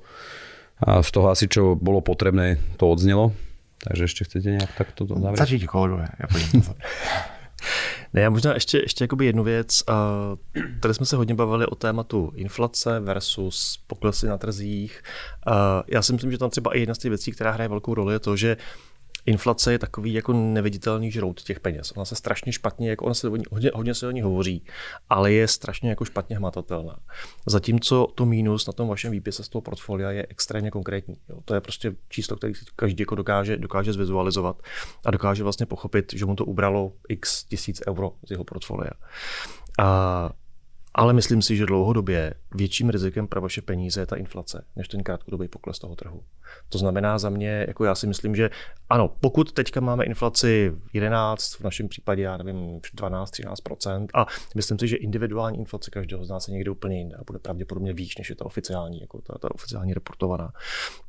[0.78, 3.34] z toho asi, čo bolo potrebné, to odznelo.
[3.82, 5.42] Takže ešte chcete nejak takto to zavrieť?
[5.42, 6.62] Začnite kolegové, ja pôjdem
[8.12, 9.82] Ne, já možná ještě, ještě jakoby jednu věc.
[10.80, 15.02] Tady jsme se hodně bavili o tématu inflace versus poklesy na trzích.
[15.86, 18.14] Já si myslím, že tam třeba i jedna z těch věcí, která hraje velkou roli,
[18.14, 18.56] je to, že
[19.26, 21.92] inflace je takový jako neviditelný žrout těch peněz.
[21.96, 24.64] Ona se strašně špatně, jako ona se hodně, hodně se o ní hovoří,
[25.08, 26.96] ale je strašně jako špatně hmatatelná.
[27.46, 31.16] Zatímco to mínus na tom vašem výpise z toho portfolia je extrémně konkrétní.
[31.28, 31.40] Jo.
[31.44, 34.62] To je prostě číslo, který si každý jako dokáže, dokáže zvizualizovat
[35.04, 38.92] a dokáže vlastně pochopit, že mu to ubralo x tisíc euro z jeho portfolia.
[39.78, 40.30] A
[40.98, 45.02] ale myslím si, že dlouhodobě větším rizikem pro vaše peníze je ta inflace, než ten
[45.02, 46.22] krátkodobý pokles toho trhu.
[46.68, 48.50] To znamená za mě, jako já si myslím, že
[48.88, 54.88] ano, pokud teďka máme inflaci 11, v našem případě, já nevím, 12-13%, a myslím si,
[54.88, 58.30] že individuální inflace každého z nás je někde úplně jinde a bude pravděpodobně výš, než
[58.30, 60.52] je ta oficiální, jako ta, ta oficiální reportovaná,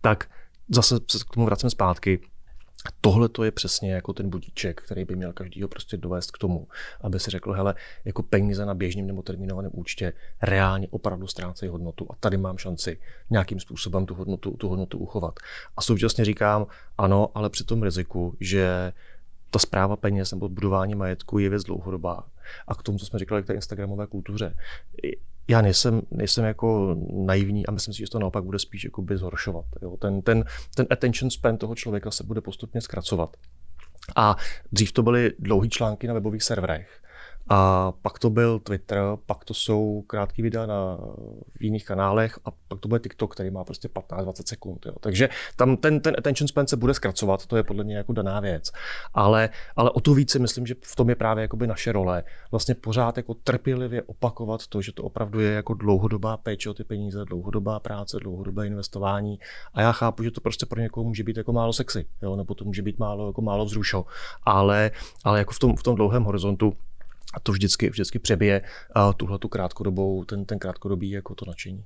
[0.01, 0.29] tak
[0.69, 2.19] zase se k tomu vracím zpátky,
[3.01, 6.67] Tohle to je přesně jako ten budíček, který by měl každýho prostě dovést k tomu,
[7.01, 7.75] aby si řekl, hele,
[8.05, 12.99] jako peníze na běžném nebo termínovaném účtě reálně opravdu ztrácejí hodnotu a tady mám šanci
[13.29, 15.39] nějakým způsobem tu hodnotu, tu hodnotu uchovat.
[15.77, 16.67] A současně říkám,
[16.97, 18.93] ano, ale při tom riziku, že
[19.51, 22.23] ta zpráva peněz nebo budování majetku je věc dlouhodobá.
[22.67, 24.55] A k tomu, co jsme říkali k té Instagramové kultuře,
[25.47, 29.65] já nejsem, nejsem jako naivní a myslím si, že to naopak bude spíš jakoby zhoršovat.
[29.81, 29.97] Jo.
[29.97, 30.43] Ten, ten,
[30.75, 33.37] ten attention span toho člověka se bude postupně zkracovat.
[34.15, 34.35] A
[34.71, 37.01] dřív to byly dlouhé články na webových serverech.
[37.49, 40.97] A pak to byl Twitter, pak to jsou krátké videa na
[41.59, 44.85] jiných kanálech a pak to bude TikTok, který má prostě 15-20 sekund.
[44.85, 44.93] Jo.
[44.99, 48.39] Takže tam ten, ten attention span se bude zkracovat, to je podle mě jako daná
[48.39, 48.71] věc.
[49.13, 52.23] Ale, ale o to více myslím, že v tom je právě jakoby naše role.
[52.51, 56.83] Vlastně pořád jako trpělivě opakovat to, že to opravdu je jako dlouhodobá péče o ty
[56.83, 59.39] peníze, dlouhodobá práce, dlouhodobé investování.
[59.73, 62.55] A já chápu, že to prostě pro někoho může být jako málo sexy, jo, nebo
[62.55, 64.05] to může být málo, jako málo vzrušo.
[64.43, 64.91] Ale,
[65.23, 66.73] ale jako v tom, v tom dlouhém horizontu
[67.33, 68.61] a to vždycky, vždycky přebije
[69.17, 71.83] tuhle tu krátkodobou, ten, ten krátkodobý jako to nadšení.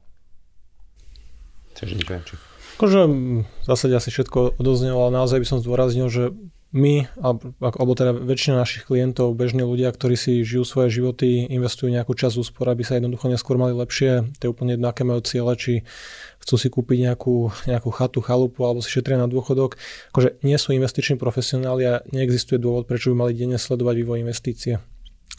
[2.78, 6.24] Akože v zásade asi všetko odoznelo, ale naozaj by som zdôraznil, že
[6.72, 11.92] my, alebo, alebo teda väčšina našich klientov, bežní ľudia, ktorí si žijú svoje životy, investujú
[11.92, 14.32] nejakú časť úspor, aby sa jednoducho neskôr mali lepšie.
[14.40, 15.84] To je úplne jedno, aké majú cieľe, či
[16.40, 19.76] chcú si kúpiť nejakú, nejakú chatu, chalupu alebo si šetria na dôchodok.
[20.16, 24.80] Akože nie sú investiční profesionáli a neexistuje dôvod, prečo by mali denne sledovať vývoj investície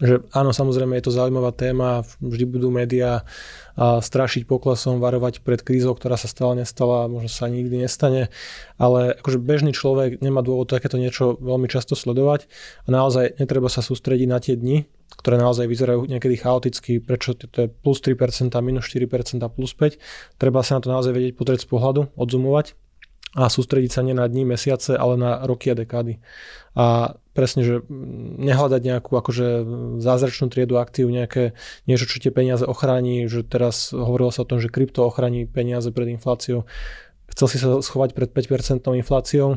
[0.00, 3.28] že áno, samozrejme je to zaujímavá téma, vždy budú médiá
[3.76, 8.32] strašiť poklesom, varovať pred krízou, ktorá sa stala, nestala, možno sa nikdy nestane,
[8.80, 12.48] ale akože bežný človek nemá dôvod takéto niečo veľmi často sledovať
[12.84, 17.52] a naozaj netreba sa sústrediť na tie dni, ktoré naozaj vyzerajú niekedy chaoticky, prečo to
[17.52, 20.00] je plus 3%, minus 4%, plus 5%.
[20.40, 22.76] Treba sa na to naozaj vedieť pozrieť z pohľadu, odzumovať
[23.32, 26.20] a sústrediť sa nie na dní, mesiace, ale na roky a dekády.
[26.76, 27.74] A presne, že
[28.38, 29.46] nehľadať nejakú akože
[30.00, 31.56] zázračnú triedu aktív, nejaké
[31.88, 35.88] niečo, čo tie peniaze ochráni, že teraz hovorilo sa o tom, že krypto ochráni peniaze
[35.92, 36.68] pred infláciou.
[37.32, 39.56] Chcel si sa schovať pred 5% infláciou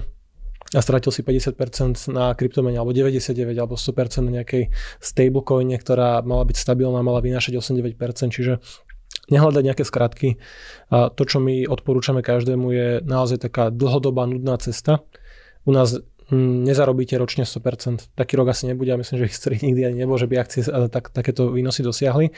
[0.74, 4.72] a stratil si 50% na kryptomene, alebo 99, alebo 100% na nejakej
[5.04, 8.64] stablecoine, ktorá mala byť stabilná, mala vynášať 8-9%, čiže
[9.30, 10.30] nehľadať nejaké skratky.
[10.90, 15.06] A to, čo my odporúčame každému, je naozaj taká dlhodobá nudná cesta.
[15.66, 16.02] U nás
[16.34, 18.18] nezarobíte ročne 100%.
[18.18, 21.14] Taký rok asi nebude a myslím, že v nikdy ani nebolo, že by akcie tak,
[21.14, 22.34] takéto výnosy dosiahli.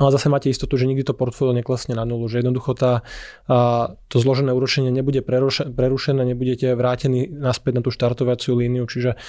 [0.00, 3.04] Ale zase máte istotu, že nikdy to portfólio neklesne na nulu, že jednoducho tá,
[3.50, 9.20] a, to zložené úročenie nebude prerušené, nebudete vrátení naspäť na tú štartovaciu líniu, čiže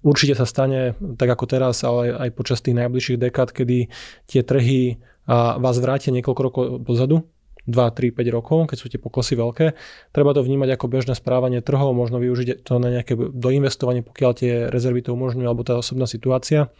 [0.00, 3.92] určite sa stane, tak ako teraz, ale aj počas tých najbližších dekád, kedy
[4.32, 4.96] tie trhy
[5.28, 7.28] a vás vrátia niekoľko rokov dozadu,
[7.66, 9.66] 2, 3, 5 rokov, keď sú tie poklesy veľké.
[10.10, 14.52] Treba to vnímať ako bežné správanie trhov, možno využiť to na nejaké doinvestovanie, pokiaľ tie
[14.66, 16.72] rezervy to umožňujú, alebo tá osobná situácia.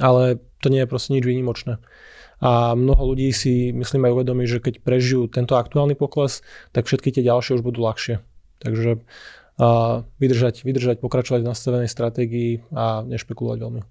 [0.00, 1.82] Ale to nie je proste nič výnimočné.
[2.38, 7.10] A mnoho ľudí si, myslím, aj uvedomí, že keď prežijú tento aktuálny pokles, tak všetky
[7.10, 8.22] tie ďalšie už budú ľahšie.
[8.62, 9.02] Takže
[9.58, 13.82] a vydržať, vydržať, pokračovať v nastavenej stratégii a nešpekulovať veľmi.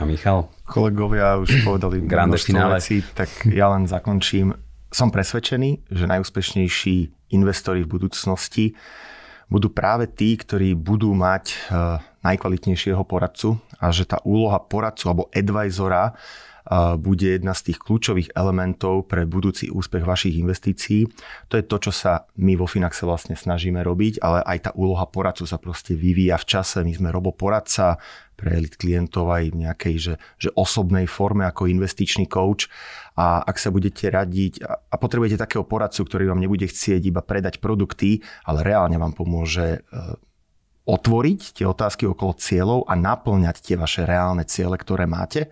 [0.00, 0.48] A Michal?
[0.64, 2.80] Kolegovia už povedali Grande finále.
[2.80, 4.56] veci, tak ja len zakončím.
[4.94, 8.78] Som presvedčený, že najúspešnejší investori v budúcnosti
[9.50, 11.56] budú práve tí, ktorí budú mať e,
[12.22, 16.14] najkvalitnejšieho poradcu a že tá úloha poradcu alebo advisora
[16.96, 21.04] bude jedna z tých kľúčových elementov pre budúci úspech vašich investícií.
[21.52, 25.04] To je to, čo sa my vo Finaxe vlastne snažíme robiť, ale aj tá úloha
[25.04, 26.80] poradcu sa proste vyvíja v čase.
[26.80, 28.00] My sme roboporadca
[28.34, 32.68] pre elit klientov aj v nejakej že, že osobnej forme ako investičný coach.
[33.14, 37.62] A ak sa budete radiť a potrebujete takého poradcu, ktorý vám nebude chcieť iba predať
[37.62, 39.80] produkty, ale reálne vám pomôže e,
[40.84, 45.48] otvoriť tie otázky okolo cieľov a naplňať tie vaše reálne ciele, ktoré máte,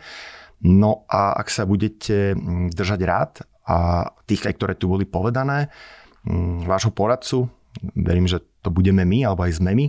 [0.63, 3.33] No a ak sa budete mm, držať rád
[3.67, 5.75] a tých, ktoré tu boli povedané,
[6.23, 7.51] mm, vášho poradcu,
[7.99, 9.87] verím, že to budeme my, alebo aj sme my,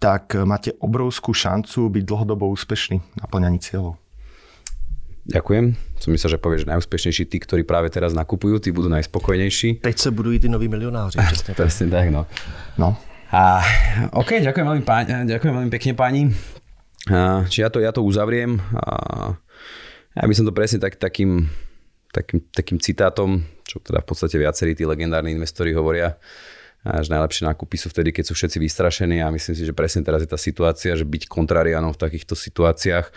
[0.00, 4.00] tak máte obrovskú šancu byť dlhodobo úspešný na plňaní cieľov.
[5.28, 5.76] Ďakujem.
[6.00, 9.84] Som myslel, že povieš, že najúspešnejší tí, ktorí práve teraz nakupujú, tí budú najspokojnejší.
[9.84, 11.20] Teď sa budú tí noví milionáři.
[11.28, 12.24] Presne, presne tak, no.
[12.80, 12.96] no.
[13.30, 13.62] A,
[14.16, 16.22] OK, ďakujem veľmi, páni, ďakujem veľmi pekne páni.
[17.12, 18.58] A, či ja to, ja to uzavriem.
[18.74, 19.36] A,
[20.16, 21.46] ja by som to presne tak, takým,
[22.10, 26.16] takým, takým citátom, čo teda v podstate viacerí tí legendárni investori hovoria,
[26.80, 30.24] že najlepšie nákupy sú vtedy, keď sú všetci vystrašení a myslím si, že presne teraz
[30.24, 33.12] je tá situácia, že byť kontrarianom v takýchto situáciách.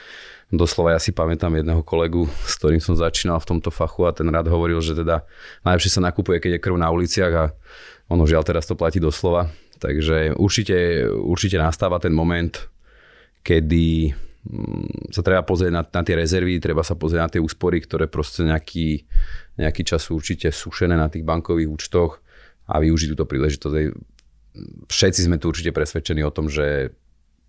[0.52, 4.28] Doslova ja si pamätám jedného kolegu, s ktorým som začínal v tomto fachu a ten
[4.28, 5.24] rád hovoril, že teda
[5.64, 7.46] najlepšie sa nakupuje, keď je krv na uliciach a
[8.12, 9.48] ono žiaľ teraz to platí doslova.
[9.80, 12.68] Takže určite, určite nastáva ten moment,
[13.48, 14.12] kedy
[15.12, 18.44] sa treba pozrieť na, na tie rezervy, treba sa pozrieť na tie úspory, ktoré proste
[18.44, 19.08] nejaký,
[19.56, 22.23] nejaký čas sú určite sušené na tých bankových účtoch
[22.74, 23.76] a využiť túto príležitosť.
[24.90, 26.98] Všetci sme tu určite presvedčení o tom, že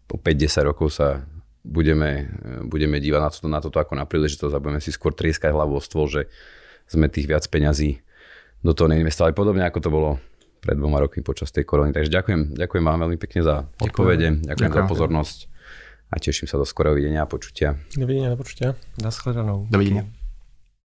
[0.05, 1.25] po 5-10 rokov sa
[1.65, 2.29] budeme,
[2.69, 5.81] budeme dívať na toto, na toto ako na príležitosť a budeme si skôr trieskať hlavu
[5.81, 6.29] o stôl, že
[6.85, 8.05] sme tých viac peňazí
[8.61, 9.33] do toho neinvestovali.
[9.33, 10.11] Podobne ako to bolo
[10.61, 11.93] pred dvoma rokmi počas tej korony.
[11.93, 15.39] Takže ďakujem, ďakujem vám veľmi pekne za odpovede, ďakujem, ďakujem za pozornosť
[16.09, 17.77] a teším sa do skorého videnia a počutia.
[17.97, 18.77] Dovidenia, do počutia.
[19.01, 19.69] Naschledanou.
[19.69, 20.24] Dovidenia.